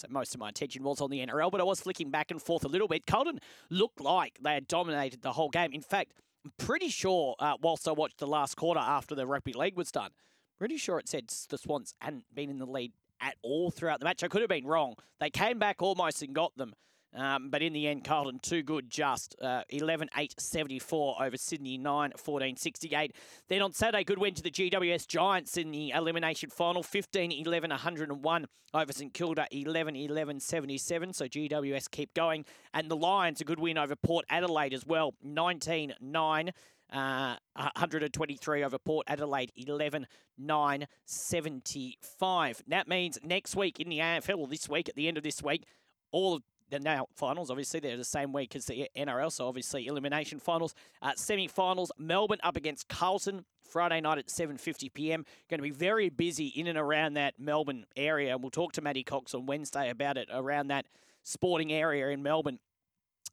[0.08, 2.64] most of my attention was on the NRL, but I was flicking back and forth
[2.64, 3.06] a little bit.
[3.06, 5.70] Carlton looked like they had dominated the whole game.
[5.72, 6.14] In fact,
[6.46, 9.92] I'm pretty sure, uh, whilst I watched the last quarter after the rugby league was
[9.92, 10.12] done,
[10.58, 14.04] pretty sure it said the Swans hadn't been in the lead at all throughout the
[14.04, 14.24] match.
[14.24, 14.94] I could have been wrong.
[15.20, 16.72] They came back almost and got them.
[17.16, 21.78] Um, but in the end, Carlton too good, just uh, 11 8 74 over Sydney
[21.78, 23.16] 9 14 68.
[23.48, 27.70] Then on Saturday, good win to the GWS Giants in the elimination final 15 11
[27.70, 31.12] 101 over St Kilda 11 11 77.
[31.14, 32.44] So GWS keep going.
[32.74, 36.52] And the Lions, a good win over Port Adelaide as well 19 9.
[36.92, 40.06] Uh, 123 over Port Adelaide, 11
[40.38, 42.62] 9 75.
[42.68, 45.64] That means next week in the AFL, this week, at the end of this week,
[46.12, 50.38] all of now finals, obviously, they're the same week as the NRL, so obviously elimination
[50.38, 50.74] finals.
[51.02, 55.24] Uh, semi-finals, Melbourne up against Carlton, Friday night at 7.50 p.m.
[55.48, 58.80] Going to be very busy in and around that Melbourne area, and we'll talk to
[58.80, 60.86] Matty Cox on Wednesday about it, around that
[61.22, 62.58] sporting area in Melbourne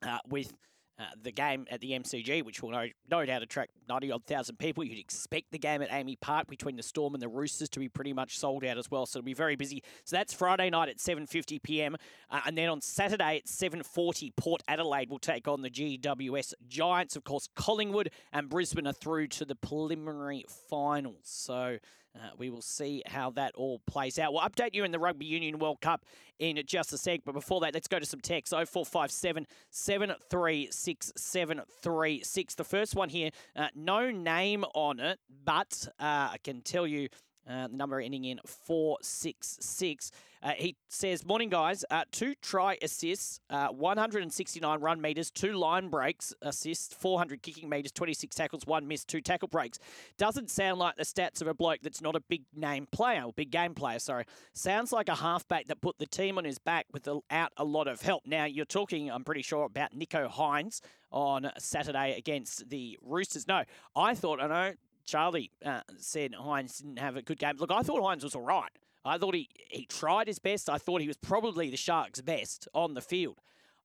[0.02, 0.54] uh, with–
[1.00, 4.58] uh, the game at the MCG, which will no, no doubt attract 90 odd thousand
[4.58, 4.84] people.
[4.84, 7.90] You'd expect the game at AAMI Park between the Storm and the Roosters to be
[7.90, 9.06] pretty much sold out as well.
[9.06, 9.84] So it'll be very busy.
[10.04, 11.96] So that's Friday night at 7.50 p.m.
[12.30, 17.16] Uh, and then on Saturday at 7.40, Port Adelaide will take on the GWS Giants.
[17.16, 21.22] Of course, Collingwood and Brisbane are through to the preliminary finals.
[21.24, 21.80] So
[22.16, 24.34] uh, we will see how that all plays out.
[24.34, 26.04] We'll update you in the Rugby Union World Cup
[26.40, 27.22] in just a sec.
[27.26, 32.56] But before that, let's go to some text 0457 736736.
[32.56, 37.10] The first one here, uh, no name on it, but uh, I can tell you
[37.50, 40.12] uh, the number ending in 466.
[40.42, 41.86] Uh, he says, Morning, guys.
[41.90, 47.92] Uh, two try assists, uh, 169 run meters, two line breaks assists, 400 kicking meters,
[47.94, 49.80] 26 tackles, one miss, two tackle breaks.
[50.18, 53.52] Doesn't sound like the stats of a bloke that's not a big name player, big
[53.52, 54.26] game player, sorry.
[54.54, 57.24] Sounds like a halfback that put the team on his back without
[57.58, 58.24] a lot of help.
[58.26, 63.48] Now, you're talking, I'm pretty sure, about Nicho Hynes on Saturday against the Roosters.
[63.48, 63.64] No,
[63.96, 64.74] I thought, I know
[65.06, 67.56] Charlie uh, said Hynes didn't have a good game.
[67.58, 68.72] Look, I thought Hynes was all right.
[69.06, 70.70] I thought he, he tried his best.
[70.70, 73.40] I thought he was probably the Sharks' best on the field.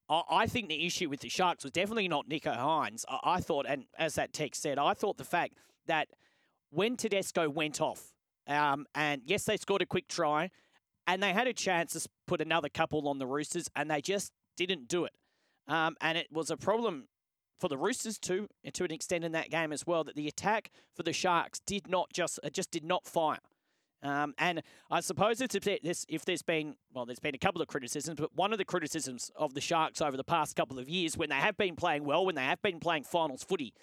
[0.09, 3.05] I, I think the issue with the Sharks was definitely not Nicho Hynes.
[3.09, 5.55] I, I thought, and as that text said, I thought the fact
[5.87, 6.09] that
[6.71, 8.13] when Tedesco went off,
[8.47, 10.51] um, and yes, they scored a quick try,
[11.07, 14.33] and they had a chance to put another couple on the Roosters, and they just
[14.57, 15.13] didn't do it.
[15.67, 17.09] Um, and it was a problem
[17.59, 20.71] for the Roosters too, to an extent in that game as well, that the attack
[20.95, 23.39] for the Sharks did not just just did not fire.
[24.01, 27.69] Um, and I suppose it's this if there's been well, there's been a couple of
[27.69, 31.17] criticisms, but one of the criticisms of the Sharks over the past couple of years,
[31.17, 33.75] when they have been playing well, when they have been playing finals footy,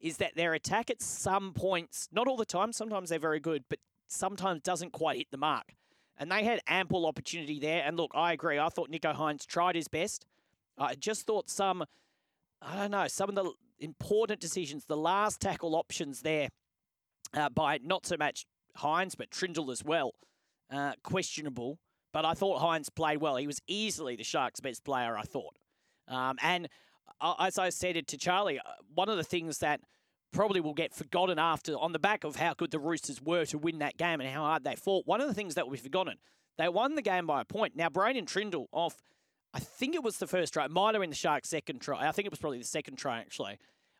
[0.00, 3.64] is that their attack at some points, not all the time, sometimes they're very good,
[3.68, 5.74] but sometimes doesn't quite hit the mark.
[6.18, 7.82] And they had ample opportunity there.
[7.84, 8.58] And look, I agree.
[8.58, 10.24] I thought Nicho Hynes tried his best.
[10.76, 11.84] I just thought some
[12.60, 16.48] I don't know, some of the important decisions, the last tackle options there
[17.34, 18.46] uh, by not so much
[18.78, 20.12] Hynes, but Trindall as well,
[20.70, 21.78] uh, questionable.
[22.12, 23.36] But I thought Hynes played well.
[23.36, 25.56] He was easily the Sharks' best player, I thought.
[26.08, 26.68] Um, and
[27.20, 28.62] uh, as I said it to Charlie, uh,
[28.94, 29.80] one of the things that
[30.32, 33.58] probably will get forgotten after, on the back of how good the Roosters were to
[33.58, 35.78] win that game and how hard they fought, one of the things that will be
[35.78, 36.16] forgotten,
[36.56, 37.76] they won the game by a point.
[37.76, 39.02] Now, Braden Trindall off
[39.54, 40.64] I think it was the first try.
[40.64, 42.06] It might have been the Sharks' second try.
[42.06, 43.58] I think it was probably the second try, actually,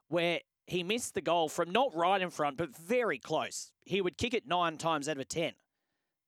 [0.09, 3.73] where he missed the goal from not right in front, but very close.
[3.85, 5.53] He would kick it nine times out of 10.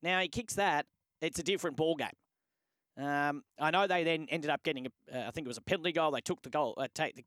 [0.03, 0.87] Now he kicks that,
[1.21, 3.07] it's a different ball game.
[3.07, 5.63] Um, I know they then ended up getting, a, uh, I think it was a
[5.63, 6.11] penalty goal.
[6.11, 7.25] They took the goal, uh, take the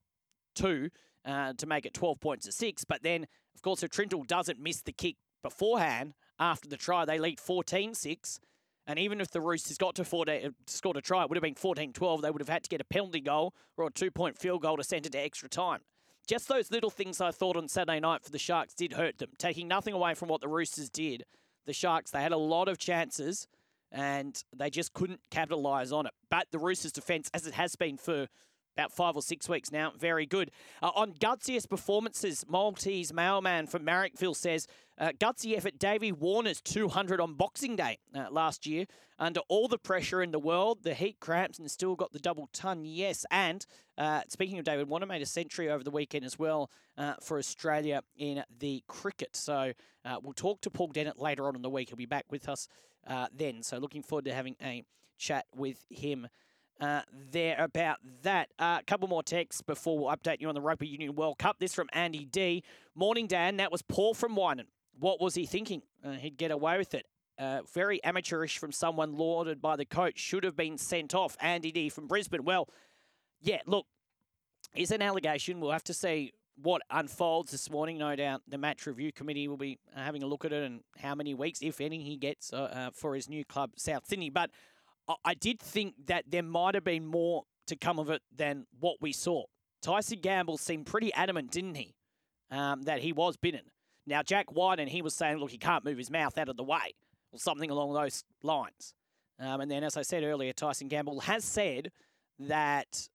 [0.55, 0.89] two
[1.25, 2.83] uh, to make it 12 points to six.
[2.83, 7.19] But then, of course, if Trindall doesn't miss the kick beforehand after the try, they
[7.19, 8.39] lead 14 6.
[8.85, 11.43] And even if the Roosters got to 14, uh, scored a try, it would have
[11.43, 12.21] been 14 12.
[12.21, 14.77] They would have had to get a penalty goal or a two point field goal
[14.77, 15.79] to send it to extra time.
[16.27, 19.29] Just those little things I thought on Saturday night for the Sharks did hurt them.
[19.37, 21.23] Taking nothing away from what the Roosters did,
[21.65, 22.11] the Sharks.
[22.11, 23.47] They had a lot of chances
[23.91, 26.13] and they just couldn't capitalise on it.
[26.29, 28.27] But the Roosters' defence, as it has been for
[28.75, 29.93] about five or six weeks now.
[29.97, 30.51] Very good.
[30.81, 35.79] Uh, on gutsiest performances, Maltese mailman from Marrickville says uh, gutsy effort.
[35.79, 38.85] Davey Warner's 200 on Boxing Day uh, last year.
[39.19, 42.49] Under all the pressure in the world, the heat cramps, and still got the double
[42.51, 42.83] ton.
[42.83, 43.65] Yes, and
[43.97, 47.37] uh, speaking of David Warner, made a century over the weekend as well uh, for
[47.37, 49.35] Australia in the cricket.
[49.35, 51.89] So uh, we'll talk to Paul Dennett later on in the week.
[51.89, 52.67] He'll be back with us
[53.33, 53.61] then.
[53.61, 54.83] So looking forward to having a
[55.17, 56.27] chat with him
[56.79, 58.49] uh, there about that.
[58.59, 61.57] A uh, couple more texts before we'll update you on the Rugby Union World Cup.
[61.59, 62.63] This from Andy D.
[62.95, 63.57] Morning, Dan.
[63.57, 64.67] That was Paul from Wynan.
[64.99, 65.81] What was he thinking?
[66.03, 67.05] Uh, he'd get away with it.
[67.39, 70.19] Uh, very amateurish from someone lauded by the coach.
[70.19, 71.35] Should have been sent off.
[71.39, 72.43] Andy D from Brisbane.
[72.43, 72.69] Well,
[73.41, 73.85] yeah, look,
[74.75, 75.59] it's an allegation.
[75.59, 77.97] We'll have to see what unfolds this morning.
[77.97, 81.15] No doubt the match review committee will be having a look at it and how
[81.15, 84.29] many weeks, if any, he gets uh, uh, for his new club, South Sydney.
[84.29, 84.51] But
[85.25, 88.97] I did think that there might have been more to come of it than what
[89.01, 89.43] we saw.
[89.81, 91.95] Tyson Gamble seemed pretty adamant, didn't he,
[92.51, 93.63] um, that he was bitten.
[94.07, 96.57] Now, Jack White and he was saying, look, he can't move his mouth out of
[96.57, 96.93] the way,
[97.31, 98.93] or something along those lines.
[99.39, 101.91] Um, and then, as I said earlier, Tyson Gamble has said
[102.39, 103.09] that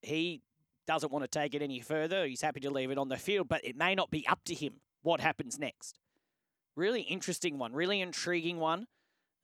[0.00, 0.40] he
[0.86, 2.26] doesn't want to take it any further.
[2.26, 4.54] He's happy to leave it on the field, but it may not be up to
[4.54, 5.98] him what happens next.
[6.74, 8.86] Really interesting one, really intriguing one.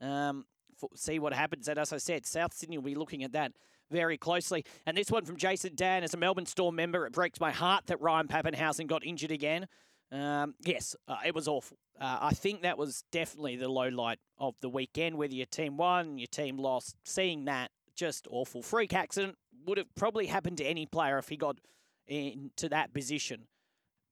[0.01, 0.47] Um,
[0.95, 1.69] see what happens.
[1.69, 3.53] And as I said, South Sydney will be looking at that
[3.91, 4.65] very closely.
[4.87, 7.07] And this one from Jason Dan as a Melbourne Storm member.
[7.07, 9.67] It breaks my heart that Ryan Papenhuyzen got injured again.
[10.11, 11.77] Um, yes, uh, it was awful.
[12.01, 15.17] Uh, I think that was definitely the low light of the weekend.
[15.17, 18.63] Whether your team won, your team lost, seeing that just awful.
[18.63, 19.37] Freak accident
[19.67, 21.59] would have probably happened to any player if he got
[22.07, 23.49] into that position.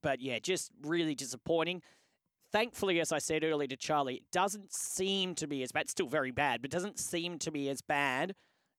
[0.03, 1.83] But yeah, just really disappointing
[2.53, 5.83] thankfully, as I said earlier to Charlie, it doesn't seem to be as bad.
[5.83, 8.35] It's still very bad, but doesn't seem to be as bad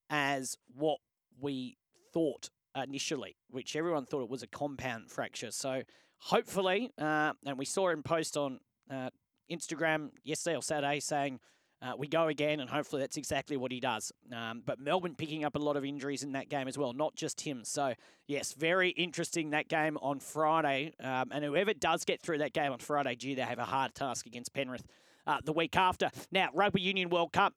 [0.10, 1.00] as what
[1.40, 1.78] we
[2.14, 5.52] thought initially, which everyone thought it was a compound fracture.
[5.52, 5.84] So
[6.20, 9.10] hopefully, uh, and we saw him post on uh,
[9.52, 11.40] Instagram yesterday or Saturday saying
[11.82, 14.12] uh, we go again, and hopefully that's exactly what he does.
[14.36, 17.16] Um, but Melbourne picking up a lot of injuries in that game as well, not
[17.16, 17.64] just him.
[17.64, 17.94] So,
[18.28, 20.94] yes, very interesting that game on Friday.
[21.00, 23.94] Um, and whoever does get through that game on Friday, gee, they have a hard
[23.94, 24.88] task against Penrith
[25.28, 26.10] uh, the week after.
[26.32, 27.54] Now, Rugby Union World Cup.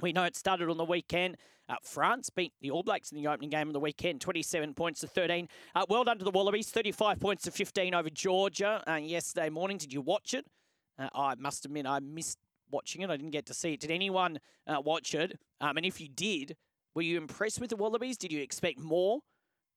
[0.00, 1.38] We know it started on the weekend.
[1.70, 5.00] Uh, France beat the All Blacks in the opening game of the weekend, 27 points
[5.00, 5.48] to 13.
[5.74, 9.76] Uh, well done to the Wallabies, 35 points to 15 over Georgia uh, yesterday morning.
[9.78, 10.46] Did you watch it?
[10.98, 12.38] Uh, I must admit, I missed
[12.70, 13.10] watching it.
[13.10, 13.80] I didn't get to see it.
[13.80, 15.38] Did anyone uh, watch it?
[15.60, 16.56] Um, and if you did,
[16.94, 18.16] were you impressed with the Wallabies?
[18.16, 19.20] Did you expect more?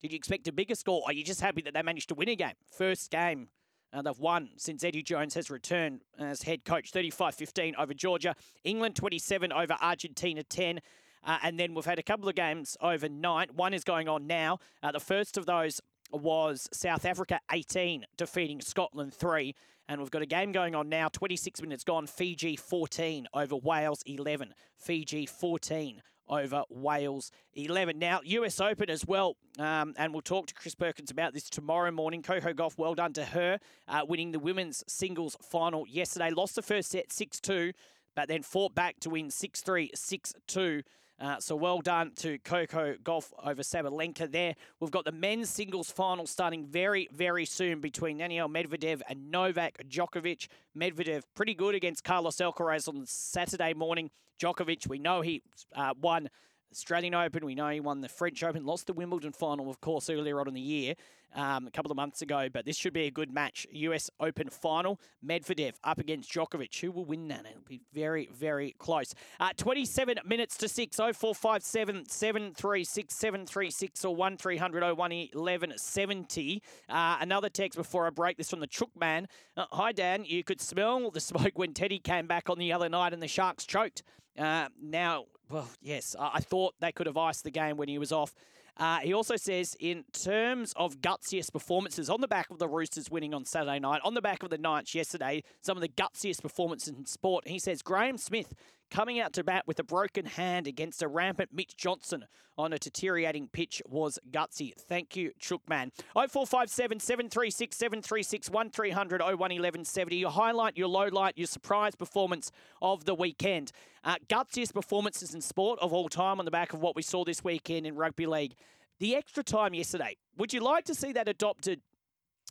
[0.00, 1.02] Did you expect a bigger score?
[1.06, 2.54] Are you just happy that they managed to win a game?
[2.76, 3.48] First game
[3.92, 8.34] uh, they've won since Eddie Jones has returned as head coach 35 15 over Georgia,
[8.64, 10.80] England 27 over Argentina 10.
[11.24, 13.54] Uh, and then we've had a couple of games overnight.
[13.54, 14.58] One is going on now.
[14.82, 19.54] Uh, the first of those was South Africa 18 defeating Scotland 3.
[19.92, 22.06] And we've got a game going on now, 26 minutes gone.
[22.06, 24.54] Fiji 14 over Wales 11.
[24.78, 27.98] Fiji 14 over Wales 11.
[27.98, 31.90] Now, US Open as well, um, and we'll talk to Chris Perkins about this tomorrow
[31.90, 32.22] morning.
[32.22, 36.30] Coco Gauff, well done to her, uh, winning the women's singles final yesterday.
[36.30, 37.72] Lost the first set 6 2,
[38.16, 40.82] but then fought back to win 6 3, 6 2.
[41.22, 44.56] Uh, so well done to Coco Gauff over Sabalenka there.
[44.80, 49.78] We've got the men's singles final starting very, very soon between Daniil Medvedev and Novak
[49.88, 50.48] Djokovic.
[50.76, 54.10] Medvedev pretty good against Carlos Alcaraz on Saturday morning.
[54.40, 55.42] Djokovic, we know he
[55.76, 56.28] uh, won
[56.72, 57.46] Australian Open.
[57.46, 60.48] We know he won the French Open, lost the Wimbledon final, of course, earlier on
[60.48, 60.94] in the year,
[61.34, 62.48] um, a couple of months ago.
[62.52, 63.66] But this should be a good match.
[63.70, 65.00] US Open final.
[65.24, 66.78] Medvedev up against Djokovic.
[66.80, 67.46] Who will win that?
[67.48, 69.14] It'll be very, very close.
[69.40, 70.96] Uh, 27 minutes to 6.
[70.96, 76.62] 0457 736 736 or 1300 1170.
[76.88, 79.28] Uh, another text before I break this from the Chook man.
[79.56, 80.24] Uh, Hi, Dan.
[80.24, 83.28] You could smell the smoke when Teddy came back on the other night and the
[83.28, 84.02] Sharks choked.
[84.38, 88.10] Uh, now, well, yes, I thought they could have iced the game when he was
[88.12, 88.34] off.
[88.76, 93.10] Uh, he also says, in terms of gutsiest performances, on the back of the Roosters
[93.10, 96.40] winning on Saturday night, on the back of the Knights yesterday, some of the gutsiest
[96.42, 98.54] performances in sport, he says Graeme Smith
[98.92, 102.26] coming out to bat with a broken hand against a rampant Mitch Johnson
[102.58, 104.74] on a deteriorating pitch was gutsy.
[104.76, 105.90] Thank you, Chookman.
[106.12, 110.16] 0457 736 736 1300 011170.
[110.16, 112.52] Your highlight, your low light, your surprise performance
[112.82, 113.72] of the weekend.
[114.04, 117.24] Uh, gutsiest performances in sport of all time on the back of what we saw
[117.24, 118.54] this weekend in Rugby League.
[119.00, 120.18] The extra time yesterday.
[120.36, 121.80] Would you like to see that adopted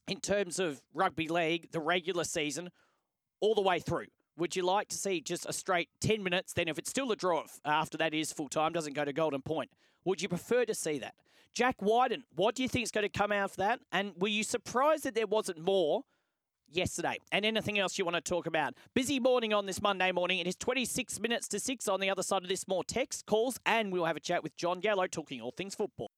[0.08, 2.72] in terms of Rugby League, the regular season,
[3.42, 4.08] all the way through?
[4.42, 6.54] Would you like to see just a straight 10 minutes?
[6.54, 9.44] Then, if it's still a draw after that is full time, doesn't go to Golden
[9.44, 9.70] Point,
[10.04, 11.14] would you prefer to see that?
[11.54, 13.82] Jack Wighton, what do you think is going to come out of that?
[13.92, 16.06] And were you surprised that there wasn't more
[16.68, 17.20] yesterday?
[17.32, 18.74] And anything else you want to talk about?
[18.96, 20.40] Busy morning on this Monday morning.
[20.40, 22.68] It is 26 minutes to 6 on the other side of this.
[22.68, 26.10] More text, calls, and we'll have a chat with Jon Gallo talking all things football.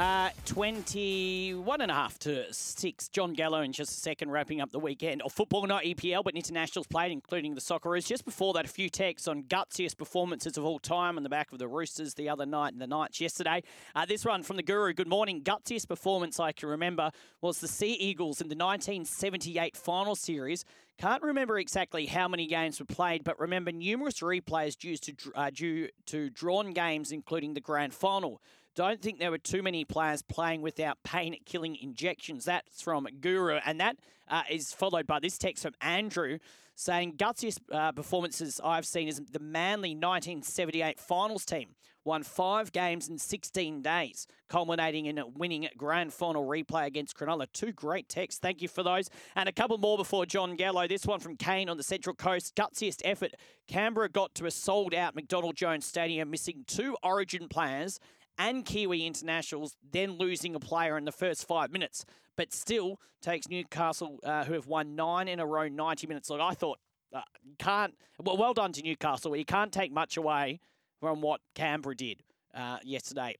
[0.00, 3.08] Uh, 21 and a half to 6.
[3.08, 6.34] Jon Gallo in just a second, wrapping up the weekend of football, not EPL, but
[6.34, 8.06] internationals played, including the Socceroos.
[8.06, 11.52] Just before that, a few texts on gutsiest performances of all time on the back
[11.52, 13.62] of the Roosters the other night and the Knights yesterday.
[13.94, 14.94] Uh, this one from the Guru.
[14.94, 15.42] Good morning.
[15.42, 17.10] Gutsiest performance I can remember
[17.42, 20.64] was the Sea Eagles in the 1978 final series.
[20.96, 25.50] Can't remember exactly how many games were played, but remember numerous replays due to, uh,
[25.50, 28.40] due to drawn games, including the grand final.
[28.80, 32.46] Don't think there were too many players playing without pain killing injections.
[32.46, 33.58] That's from Guru.
[33.66, 36.38] And that uh, is followed by this text from Andrew
[36.76, 41.74] saying gutsiest uh, performances I've seen is the Manly 1978 finals team.
[42.04, 47.48] Won five games in 16 days, culminating in a winning grand final replay against Cronulla.
[47.52, 48.40] Two great texts.
[48.40, 49.10] Thank you for those.
[49.36, 50.88] And a couple more before Jon Gallo.
[50.88, 52.56] This one from Kane on the Central Coast.
[52.56, 53.34] Gutsiest effort.
[53.68, 58.00] Canberra got to a sold out McDonald Jones Stadium, missing two origin players
[58.40, 63.48] and Kiwi internationals, then losing a player in the first five minutes, but still takes
[63.48, 66.30] Newcastle, uh, who have won nine in a row, 90 minutes.
[66.30, 66.78] Look, I thought,
[67.14, 67.20] uh,
[67.58, 69.36] can't, well, well done to Newcastle.
[69.36, 70.60] You can't take much away
[71.00, 72.22] from what Canberra did
[72.54, 73.36] uh, yesterday.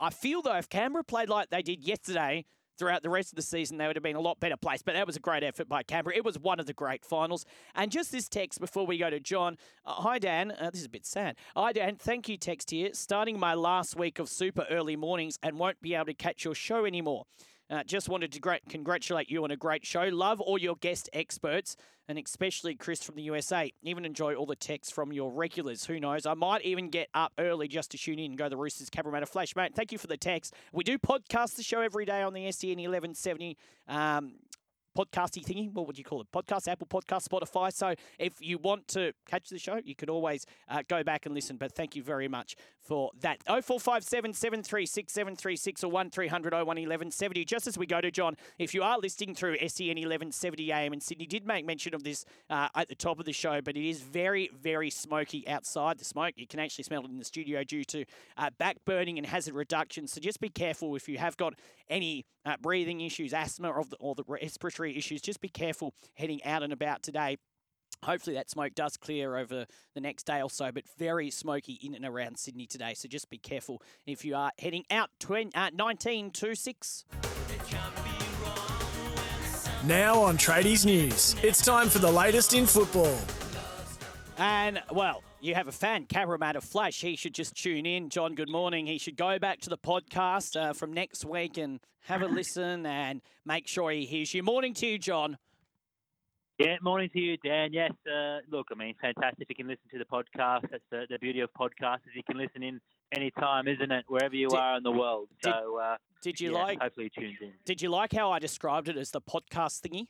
[0.00, 2.46] I feel, though, if Canberra played like they did yesterday,
[2.78, 4.84] throughout the rest of the season, they would have been a lot better placed.
[4.84, 6.16] But that was a great effort by Canberra.
[6.16, 7.44] It was one of the great finals.
[7.74, 9.56] And just this text before we go to Jon.
[9.84, 10.52] Uh, hi, Dan.
[10.52, 11.36] Uh, this is a bit sad.
[11.56, 11.96] Hi, Dan.
[11.96, 12.90] Thank you, text here.
[12.92, 16.54] Starting my last week of super early mornings and won't be able to catch your
[16.54, 17.24] show anymore.
[17.70, 20.04] Uh, just wanted to congratulate you on a great show.
[20.04, 21.76] Love all your guest experts,
[22.08, 23.70] and especially Chris from the USA.
[23.82, 25.84] Even enjoy all the texts from your regulars.
[25.84, 26.24] Who knows?
[26.24, 28.88] I might even get up early just to tune in and go to the Roosters
[28.88, 29.54] Cabramatta Flash.
[29.54, 30.54] Mate, thank you for the text.
[30.72, 33.58] We do podcast the show every day on the SEN 1170.
[33.86, 34.32] Um,
[34.96, 35.72] podcasty thingy.
[35.72, 36.28] What would you call it?
[36.32, 37.72] Podcast, Apple Podcast, Spotify.
[37.72, 41.34] So if you want to catch the show, you could always uh, go back and
[41.34, 41.56] listen.
[41.56, 43.42] But thank you very much for that.
[43.46, 47.44] 0457 736 736 or 1300 01 1170.
[47.44, 51.02] Just as we go to Jon, if you are listening through SEN 1170 AM and
[51.02, 53.88] Sydney did make mention of this uh, at the top of the show, but it
[53.88, 56.34] is very, very smoky outside the smoke.
[56.36, 58.04] You can actually smell it in the studio due to
[58.36, 60.06] uh, back burning and hazard reduction.
[60.06, 61.54] So just be careful if you have got
[61.88, 65.20] any uh, breathing issues, asthma, or the, or the respiratory issues.
[65.20, 67.38] Just be careful heading out and about today.
[68.04, 71.94] Hopefully that smoke does clear over the next day or so, but very smoky in
[71.94, 72.94] and around Sydney today.
[72.94, 77.04] So just be careful if you are heading out 20, uh, 19 to 6.
[79.84, 83.18] Now on Tradies News, it's time for the latest in football.
[84.36, 87.00] And, well, you have a fan, Cabramatta Flash.
[87.00, 88.08] He should just tune in.
[88.08, 88.86] Jon, good morning.
[88.86, 92.86] He should go back to the podcast uh, from next week and have a listen
[92.86, 94.42] and make sure he hears you.
[94.42, 95.38] Morning to you, Jon.
[96.58, 97.72] Yeah, morning to you, Dan.
[97.72, 99.46] Yes, uh, look, I mean, fantastic.
[99.48, 100.62] You can listen to the podcast.
[100.70, 102.80] That's the, the beauty of podcasts is you can listen in
[103.14, 104.04] anytime, isn't it?
[104.08, 105.28] Wherever you did, are in the world.
[105.40, 106.82] Did, so, uh, did you yeah, like?
[106.82, 107.52] Hopefully, tuned in.
[107.64, 110.06] Did you like how I described it as the podcast thingy?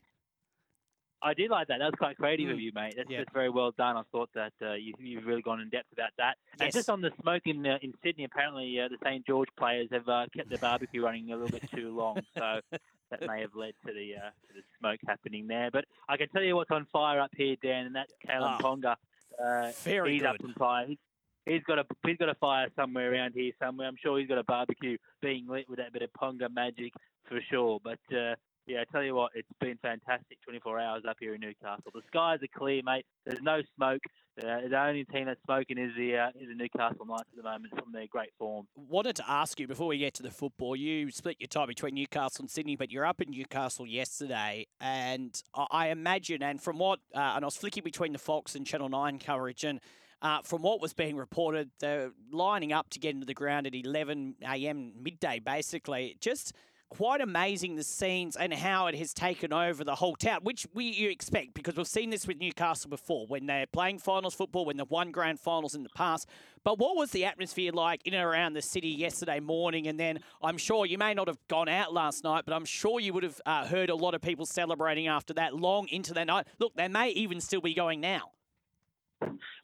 [1.22, 1.78] I did like that.
[1.78, 2.52] That was quite creative Mm.
[2.52, 2.94] of you, mate.
[2.96, 3.18] That's, Yeah.
[3.18, 3.96] that's very well done.
[3.96, 6.36] I thought that uh, you, you've really gone in depth about that.
[6.52, 6.60] Yes.
[6.60, 9.88] And just on the smoke in uh, in Sydney, apparently uh, the St George players
[9.92, 12.60] have uh, kept the barbecue running a little bit too long, so
[13.10, 15.70] that may have led to the uh, to the smoke happening there.
[15.72, 18.58] But I can tell you what's on fire up here, Dan, and that's Kalyn Ah,
[18.60, 18.96] Ponga.
[19.42, 20.46] Uh, Very he's up good.
[20.48, 20.86] on fire.
[20.86, 20.98] He's,
[21.46, 23.88] he's got a he's got a fire somewhere around here somewhere.
[23.88, 26.92] I'm sure he's got a barbecue being lit with that bit of Ponga magic
[27.28, 27.80] for sure.
[27.82, 28.34] But uh,
[28.68, 31.90] yeah, I tell you what, it's been fantastic 24 hours up here in Newcastle.
[31.94, 33.06] The skies are clear, mate.
[33.24, 34.02] There's no smoke.
[34.38, 37.42] Uh, the only team that's smoking is the uh, is the Newcastle Knights at the
[37.42, 38.68] moment from their great form.
[38.76, 40.76] Wanted to ask you before we get to the football.
[40.76, 45.42] You split your time between Newcastle and Sydney, but you're up in Newcastle yesterday, and
[45.54, 48.90] I- imagine, and from what, uh, and I was flicking between the Fox and Channel
[48.90, 49.80] Nine coverage, and
[50.20, 53.74] uh, from what was being reported, they're lining up to get into the ground at
[53.74, 54.92] 11 a.m.
[55.00, 56.16] midday, basically.
[56.20, 56.52] Just
[56.88, 60.84] quite amazing the scenes and how it has taken over the whole town, which we
[60.84, 64.76] you expect because we've seen this with Newcastle before when they're playing finals football, when
[64.76, 66.28] they've won grand finals in the past.
[66.64, 69.86] But what was the atmosphere like in and around the city yesterday morning?
[69.86, 73.00] And then I'm sure you may not have gone out last night, but I'm sure
[73.00, 76.24] you would have uh, heard a lot of people celebrating after that long into the
[76.24, 76.46] night.
[76.58, 78.32] Look, they may even still be going now.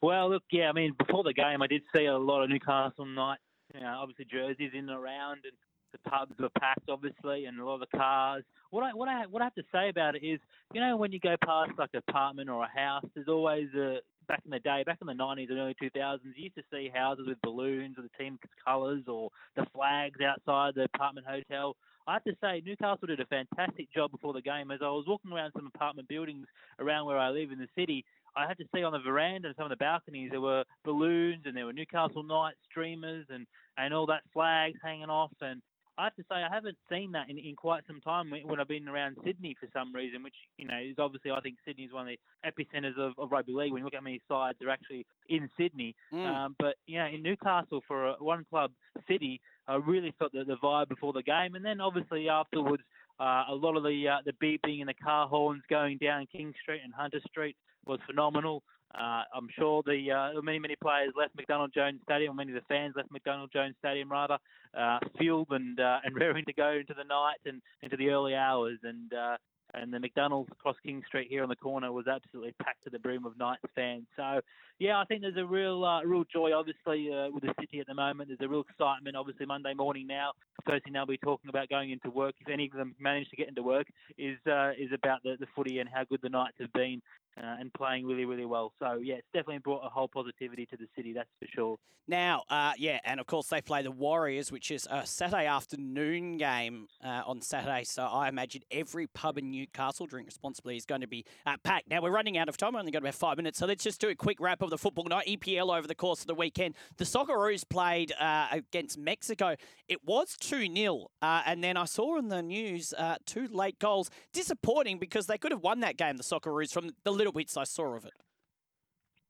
[0.03, 3.07] Well, look, yeah, I mean, before the game, I did see a lot of Newcastle
[3.07, 3.39] night,
[3.73, 5.53] you know, obviously jerseys in and around, and
[5.95, 8.45] the pubs were packed, obviously, and a lot of the cars.
[8.71, 10.41] What I what I what I have to say about it is,
[10.73, 13.99] you know, when you go past like an apartment or a house, there's always a
[14.27, 16.91] back in the day, back in the 90s and early 2000s, you used to see
[16.93, 21.77] houses with balloons or the team colours or the flags outside the apartment hotel.
[22.07, 24.71] I have to say, Newcastle did a fantastic job before the game.
[24.71, 26.47] As I was walking around some apartment buildings
[26.79, 28.05] around where I live in the city,
[28.37, 31.43] I had to see on the veranda and some of the balconies there were balloons
[31.45, 35.61] and there were Newcastle Knights streamers and and all that flags hanging off and
[35.97, 38.69] I have to say I haven't seen that in, in quite some time when I've
[38.69, 41.93] been around Sydney for some reason, which you know is obviously I think Sydney is
[41.93, 42.19] one of the
[42.49, 43.73] epicenters of, of rugby league.
[43.73, 46.27] When you look at how many sides are actually in Sydney, Mm.
[46.27, 48.73] um, but you know in Newcastle for a one club
[49.09, 52.83] city, I really felt the, the vibe before the game, and then obviously afterwards.
[53.21, 56.53] Uh, a lot of the uh, the beeping and the car horns going down King
[56.61, 58.65] Street and Hunter Street was phenomenal.
[58.99, 62.67] Uh, I'm sure the uh, many many players left McDonald Jones Stadium, many of the
[62.69, 64.39] fans left McDonald Jones Stadium rather,
[64.79, 68.35] uh, fueled and uh, and raring to go into the night and into the early
[68.35, 68.79] hours.
[68.83, 69.37] And uh,
[69.75, 72.99] and the McDonald's across King Street here on the corner was absolutely packed to the
[72.99, 74.07] brim of Knights fans.
[74.17, 74.41] So
[74.79, 77.87] yeah, I think there's a real uh, real joy obviously uh, with the city at
[77.87, 78.29] the moment.
[78.29, 80.33] There's a real excitement obviously Monday morning now.
[80.67, 83.37] First thing they'll be talking about going into work, if any of them manage to
[83.37, 83.87] get into work,
[84.17, 87.03] is uh, is about the, the footy and how good the Knights have been
[87.39, 88.73] uh, and playing really really well.
[88.79, 91.13] So yeah, it's definitely brought a whole positivity to the city.
[91.13, 91.77] That's for sure.
[92.07, 96.37] Now, uh, yeah, and of course they play the Warriors, which is a Saturday afternoon
[96.37, 97.85] game uh, on Saturday.
[97.85, 101.89] So I imagine every pub in Newcastle, drink responsibly, is going to be uh, packed.
[101.89, 102.75] Now we're running out of time.
[102.75, 104.77] We've only got about five minutes, so let's just do a quick wrap of the
[104.77, 106.75] football night EPL over the course of the weekend.
[106.99, 109.57] The Socceroos played uh, against Mexico.
[109.89, 112.93] It was two 0 uh, and then I saw in the news
[113.25, 114.11] two late goals.
[114.35, 116.19] Disappointing because they could have won that game.
[116.19, 118.13] The Socceroos from the little bits I saw of it.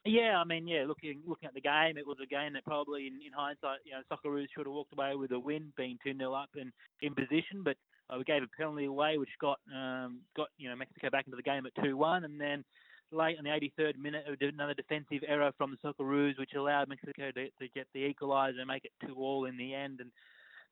[0.05, 3.07] Yeah, I mean, yeah, looking looking at the game, it was a game that probably,
[3.07, 6.13] in, in hindsight, you know, Socceroos should have walked away with a win, being two
[6.15, 7.63] 0 up and in position.
[7.65, 7.77] But
[8.11, 11.37] uh, we gave a penalty away, which got um, got you know Mexico back into
[11.37, 12.65] the game at two one, and then
[13.13, 17.45] late in the 83rd minute, another defensive error from the Socceroos, which allowed Mexico to,
[17.47, 20.01] to get the equaliser and make it two all in the end.
[20.01, 20.11] And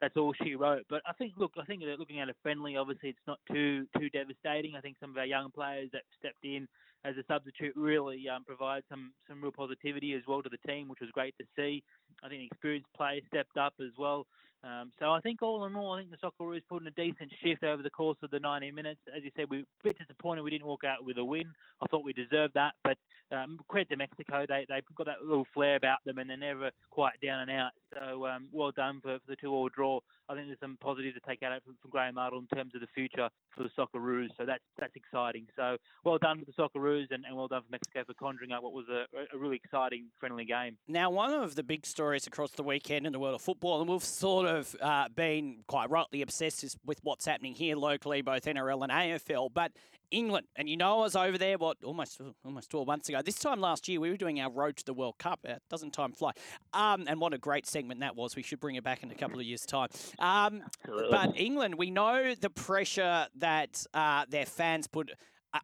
[0.01, 0.85] that's all she wrote.
[0.91, 4.11] But I think, look, I think looking at a friendly, obviously it's not too too
[4.11, 4.75] devastating.
[4.77, 6.67] I think some of our young players that stepped in
[7.05, 10.89] as a substitute really um, provide some some real positivity as well to the team,
[10.89, 11.83] which was great to see.
[12.23, 14.27] I think the experienced players stepped up as well.
[14.65, 17.33] Um, so I think all in all, I think the Socceroos put in a decent
[17.43, 19.01] shift over the course of the 90 minutes.
[19.15, 21.53] As you said, we were a bit disappointed we didn't walk out with a win.
[21.83, 22.97] I thought we deserved that, but
[23.33, 26.71] um, credit to Mexico, they they got that little flair about them, and they're never
[26.91, 27.71] quite down and out.
[27.95, 30.01] So um, well done for, for the two-all draw.
[30.29, 32.81] I think there's some positives to take out from, from Graham Arnold in terms of
[32.81, 34.29] the future for the Socceroos.
[34.39, 35.47] So that's that's exciting.
[35.57, 38.63] So well done for the Socceroos, and, and well done for Mexico for conjuring up
[38.63, 40.77] what was a, a really exciting friendly game.
[40.87, 43.91] Now, one of the big stories across the weekend in the world of football, and
[43.91, 48.83] we've sort of uh, been quite rightly obsessed with what's happening here locally, both NRL
[48.83, 49.73] and AFL, but
[50.11, 50.47] England.
[50.57, 53.21] And you know, I was over there, what, almost almost 12 months ago.
[53.23, 55.41] This time last year, we were doing our road to the World Cup.
[55.49, 56.33] Uh, doesn't time fly?
[56.73, 58.37] Um, and what a great segment that was.
[58.37, 59.89] We should bring it back in a couple of years' time.
[60.19, 60.63] Um,
[61.11, 65.13] but England, we know the pressure that uh, their fans put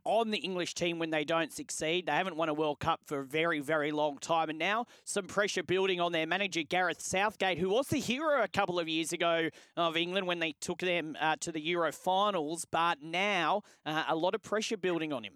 [0.05, 2.07] on the English team when they don't succeed.
[2.07, 4.51] They haven't won a World Cup for a very, very long time.
[4.51, 8.49] And now some pressure building on their manager, Gareth Southgate, who was the hero a
[8.49, 12.67] couple of years ago of England when they took them uh, to the Euro finals.
[12.71, 15.35] But now uh, a lot of pressure building on him.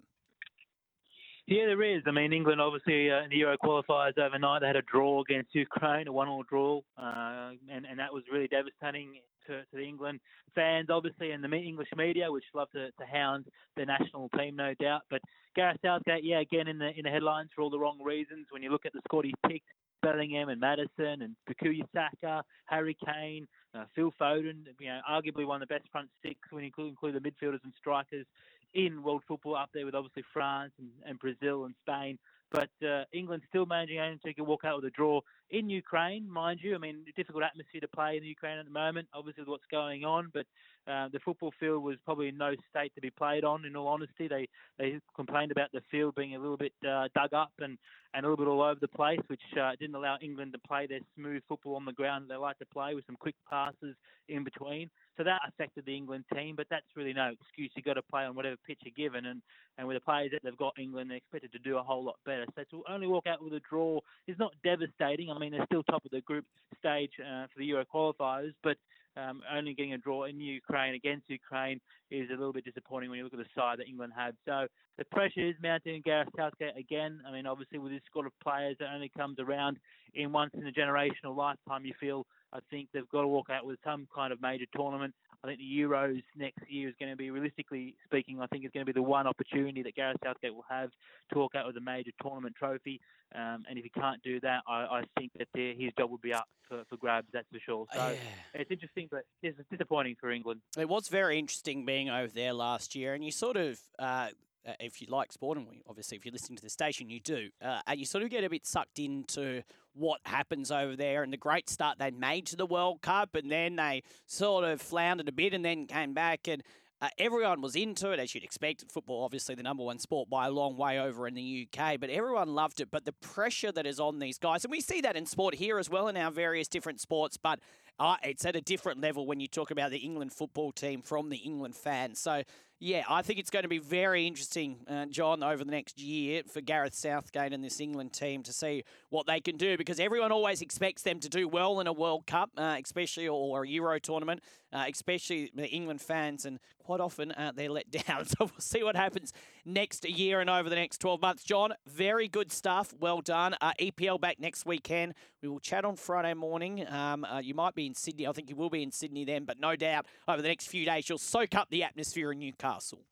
[1.45, 2.03] Yeah, there is.
[2.07, 5.53] I mean, England obviously uh, in the Euro qualifiers overnight they had a draw against
[5.53, 9.15] Ukraine, a one-all draw, uh, and and that was really devastating
[9.47, 10.19] to, to the England
[10.55, 14.73] fans, obviously, and the English media, which love to, to hound the national team, no
[14.79, 15.01] doubt.
[15.09, 15.21] But
[15.55, 18.47] Gareth Southgate, yeah, again in the in the headlines for all the wrong reasons.
[18.51, 19.67] When you look at the squad he's picked,
[20.01, 25.61] Bellingham and Maddison and Bukayo Saka, Harry Kane, uh, Phil Foden, you know, arguably one
[25.61, 28.25] of the best front six when you include, include the midfielders and strikers
[28.73, 32.17] in world football, up there with obviously France and, and Brazil and Spain.
[32.51, 36.75] But uh, England still managing to walk out with a draw in Ukraine, mind you.
[36.75, 40.03] I mean, difficult atmosphere to play in Ukraine at the moment, obviously with what's going
[40.03, 40.29] on.
[40.33, 40.45] But
[40.91, 43.65] uh, the football field was probably in no state to be played on.
[43.65, 47.33] In all honesty, they they complained about the field being a little bit uh, dug
[47.33, 47.77] up and,
[48.13, 50.87] and a little bit all over the place, which uh, didn't allow England to play
[50.87, 53.95] their smooth football on the ground they like to play with some quick passes
[54.29, 54.89] in between.
[55.17, 57.71] So that affected the England team, but that's really no excuse.
[57.75, 59.41] You've got to play on whatever pitch you're given, and,
[59.77, 62.15] and with the players that they've got, England they're expected to do a whole lot
[62.25, 62.45] better.
[62.55, 65.29] So to only walk out with a draw is not devastating.
[65.35, 66.45] I mean, they're still top of the group
[66.79, 68.77] stage uh, for the Euro qualifiers, but
[69.15, 71.79] um, only getting a draw in Ukraine against Ukraine
[72.09, 74.35] is a little bit disappointing when you look at the side that England had.
[74.45, 74.67] So
[74.97, 77.21] the pressure is mounting Gareth Southgate again.
[77.27, 79.77] I mean, obviously with this squad of players that only comes around
[80.15, 83.65] in once in a generational lifetime, you feel I think they've got to walk out
[83.65, 85.13] with some kind of major tournament.
[85.43, 88.73] I think the Euros next year is going to be, realistically speaking, I think it's
[88.73, 90.89] going to be the one opportunity that Gareth Southgate will have
[91.33, 93.01] to walk out with a major tournament trophy.
[93.35, 96.33] Um, and if he can't do that, I, I think that his job will be
[96.33, 97.85] up for, for grabs, that's for sure.
[97.93, 98.61] So Yeah.
[98.61, 100.61] it's interesting, but it's disappointing for England.
[100.77, 104.29] It was very interesting being over there last year, and you sort of, uh,
[104.67, 107.19] uh, if you like sport, and we, obviously if you're listening to the station, you
[107.19, 111.23] do, uh, and you sort of get a bit sucked into what happens over there
[111.23, 114.81] and the great start they made to the World Cup, and then they sort of
[114.81, 116.63] floundered a bit and then came back and.
[117.01, 118.89] Uh, everyone was into it, as you'd expect.
[118.89, 122.09] Football, obviously, the number one sport by a long way over in the UK, but
[122.09, 122.89] everyone loved it.
[122.89, 125.79] But the pressure that is on these guys, and we see that in sport here
[125.79, 127.59] as well in our various different sports, but
[127.99, 131.29] uh, it's at a different level when you talk about the England football team from
[131.29, 132.19] the England fans.
[132.19, 132.43] So,
[132.83, 136.41] yeah, I think it's going to be very interesting, uh, Jon, over the next year
[136.45, 140.33] for Gareth Southgate and this England team to see what they can do because everyone
[140.33, 143.99] always expects them to do well in a World Cup, uh, especially or a Euro
[143.99, 144.41] tournament,
[144.73, 148.25] uh, especially the England fans, and quite often uh, they're let down.
[148.25, 149.31] So we'll see what happens
[149.65, 151.43] next year and over the next 12 months.
[151.43, 152.93] Jon, very good stuff.
[152.99, 153.55] Well done.
[153.61, 155.13] Uh, EPL back next weekend.
[155.41, 156.85] We will chat on Friday morning.
[156.87, 158.27] Um, uh, you might be in Sydney.
[158.27, 160.85] I think you will be in Sydney then, but no doubt over the next few
[160.85, 163.03] days you'll soak up the atmosphere in Newcastle.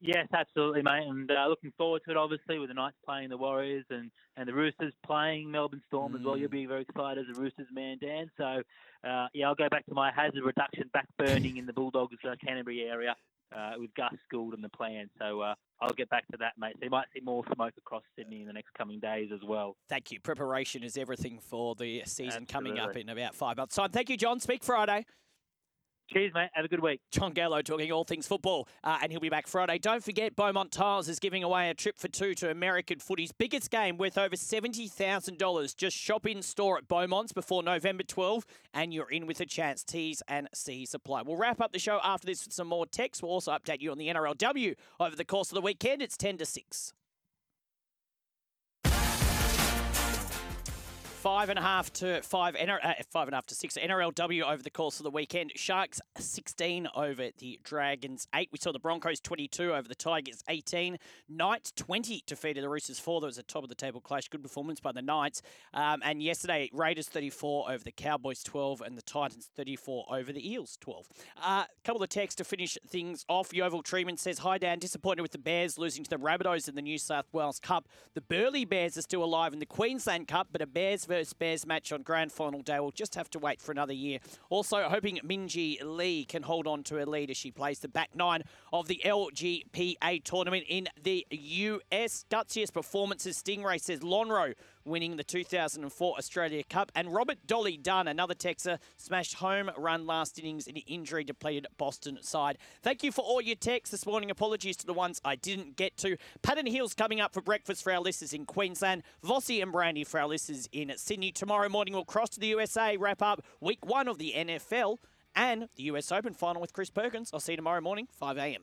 [0.00, 1.06] Yes, absolutely, mate.
[1.06, 4.46] And uh, looking forward to it, obviously, with the Knights playing the Warriors and, and
[4.46, 6.36] the Roosters playing Melbourne Storm as well.
[6.36, 8.30] You'll be very excited as a Roosters man, Dan.
[8.36, 8.62] So,
[9.08, 12.34] uh, yeah, I'll go back to my hazard reduction back burning in the Bulldogs uh,
[12.44, 13.16] Canterbury area
[13.54, 15.08] uh, with Gus Gould and the plan.
[15.18, 16.74] So uh, I'll get back to that, mate.
[16.78, 19.76] So you might see more smoke across Sydney in the next coming days as well.
[19.88, 20.20] Thank you.
[20.20, 23.90] Preparation is everything for the season coming up in about five months' time.
[23.90, 24.40] Thank you, Jon.
[24.40, 25.04] Speak Friday.
[26.08, 26.50] Cheers, mate.
[26.52, 27.00] Have a good week.
[27.10, 29.78] Jon Gallo talking all things football, uh, and he'll be back Friday.
[29.78, 33.72] Don't forget, Beaumont Tiles is giving away a trip for two to American footy's biggest
[33.72, 35.76] game worth over $70,000.
[35.76, 39.82] Just shop in store at Beaumont's before November 12, and you're in with a chance.
[39.82, 41.22] T's and C's supply.
[41.22, 43.20] We'll wrap up the show after this with some more text.
[43.20, 46.02] We'll also update you on the NRLW over the course of the weekend.
[46.02, 46.92] It's 10 to 6.
[51.26, 54.62] Five and a half to five, uh, five and a half to six NRLW over
[54.62, 55.50] the course of the weekend.
[55.56, 58.50] Sharks 16 over the Dragons 8.
[58.52, 60.98] We saw the Broncos 22 over the Tigers 18.
[61.28, 63.22] Knights 20 defeated the Roosters 4.
[63.22, 64.28] That was a top of the table clash.
[64.28, 65.42] Good performance by the Knights.
[65.74, 70.48] Um, and yesterday, Raiders 34 over the Cowboys 12 and the Titans 34 over the
[70.48, 71.08] Eels 12.
[71.38, 73.52] A uh, couple of texts to finish things off.
[73.52, 76.82] Yeovil Treeman says, Hi Dan, disappointed with the Bears losing to the Rabbitohs in the
[76.82, 77.88] New South Wales Cup.
[78.14, 81.66] The Burleigh Bears are still alive in the Queensland Cup, but a Bears versus Bears
[81.66, 84.18] match on grand final day will just have to wait for another year.
[84.50, 88.10] Also, hoping Minji Lee can hold on to her lead as she plays the back
[88.14, 88.42] nine
[88.72, 92.24] of the LGPA tournament in the US.
[92.30, 94.54] Gutsiest performances, Stingray says Lonhro
[94.86, 96.92] winning the 2004 Australia Cup.
[96.94, 101.66] And Robert Dolly Dunn, another Texer, smashed home run last innings in an injury depleted
[101.76, 102.58] Boston side.
[102.82, 104.30] Thank you for all your texts this morning.
[104.30, 106.16] Apologies to the ones I didn't get to.
[106.42, 109.02] Patton Hills coming up for breakfast for our listeners in Queensland.
[109.24, 111.32] Vossi and Brandy for our listeners in Sydney.
[111.32, 114.98] Tomorrow morning we'll cross to the USA, wrap up week one of the NFL
[115.34, 117.30] and the US Open final with Chris Perkins.
[117.32, 118.62] I'll see you tomorrow morning, 5 a.m.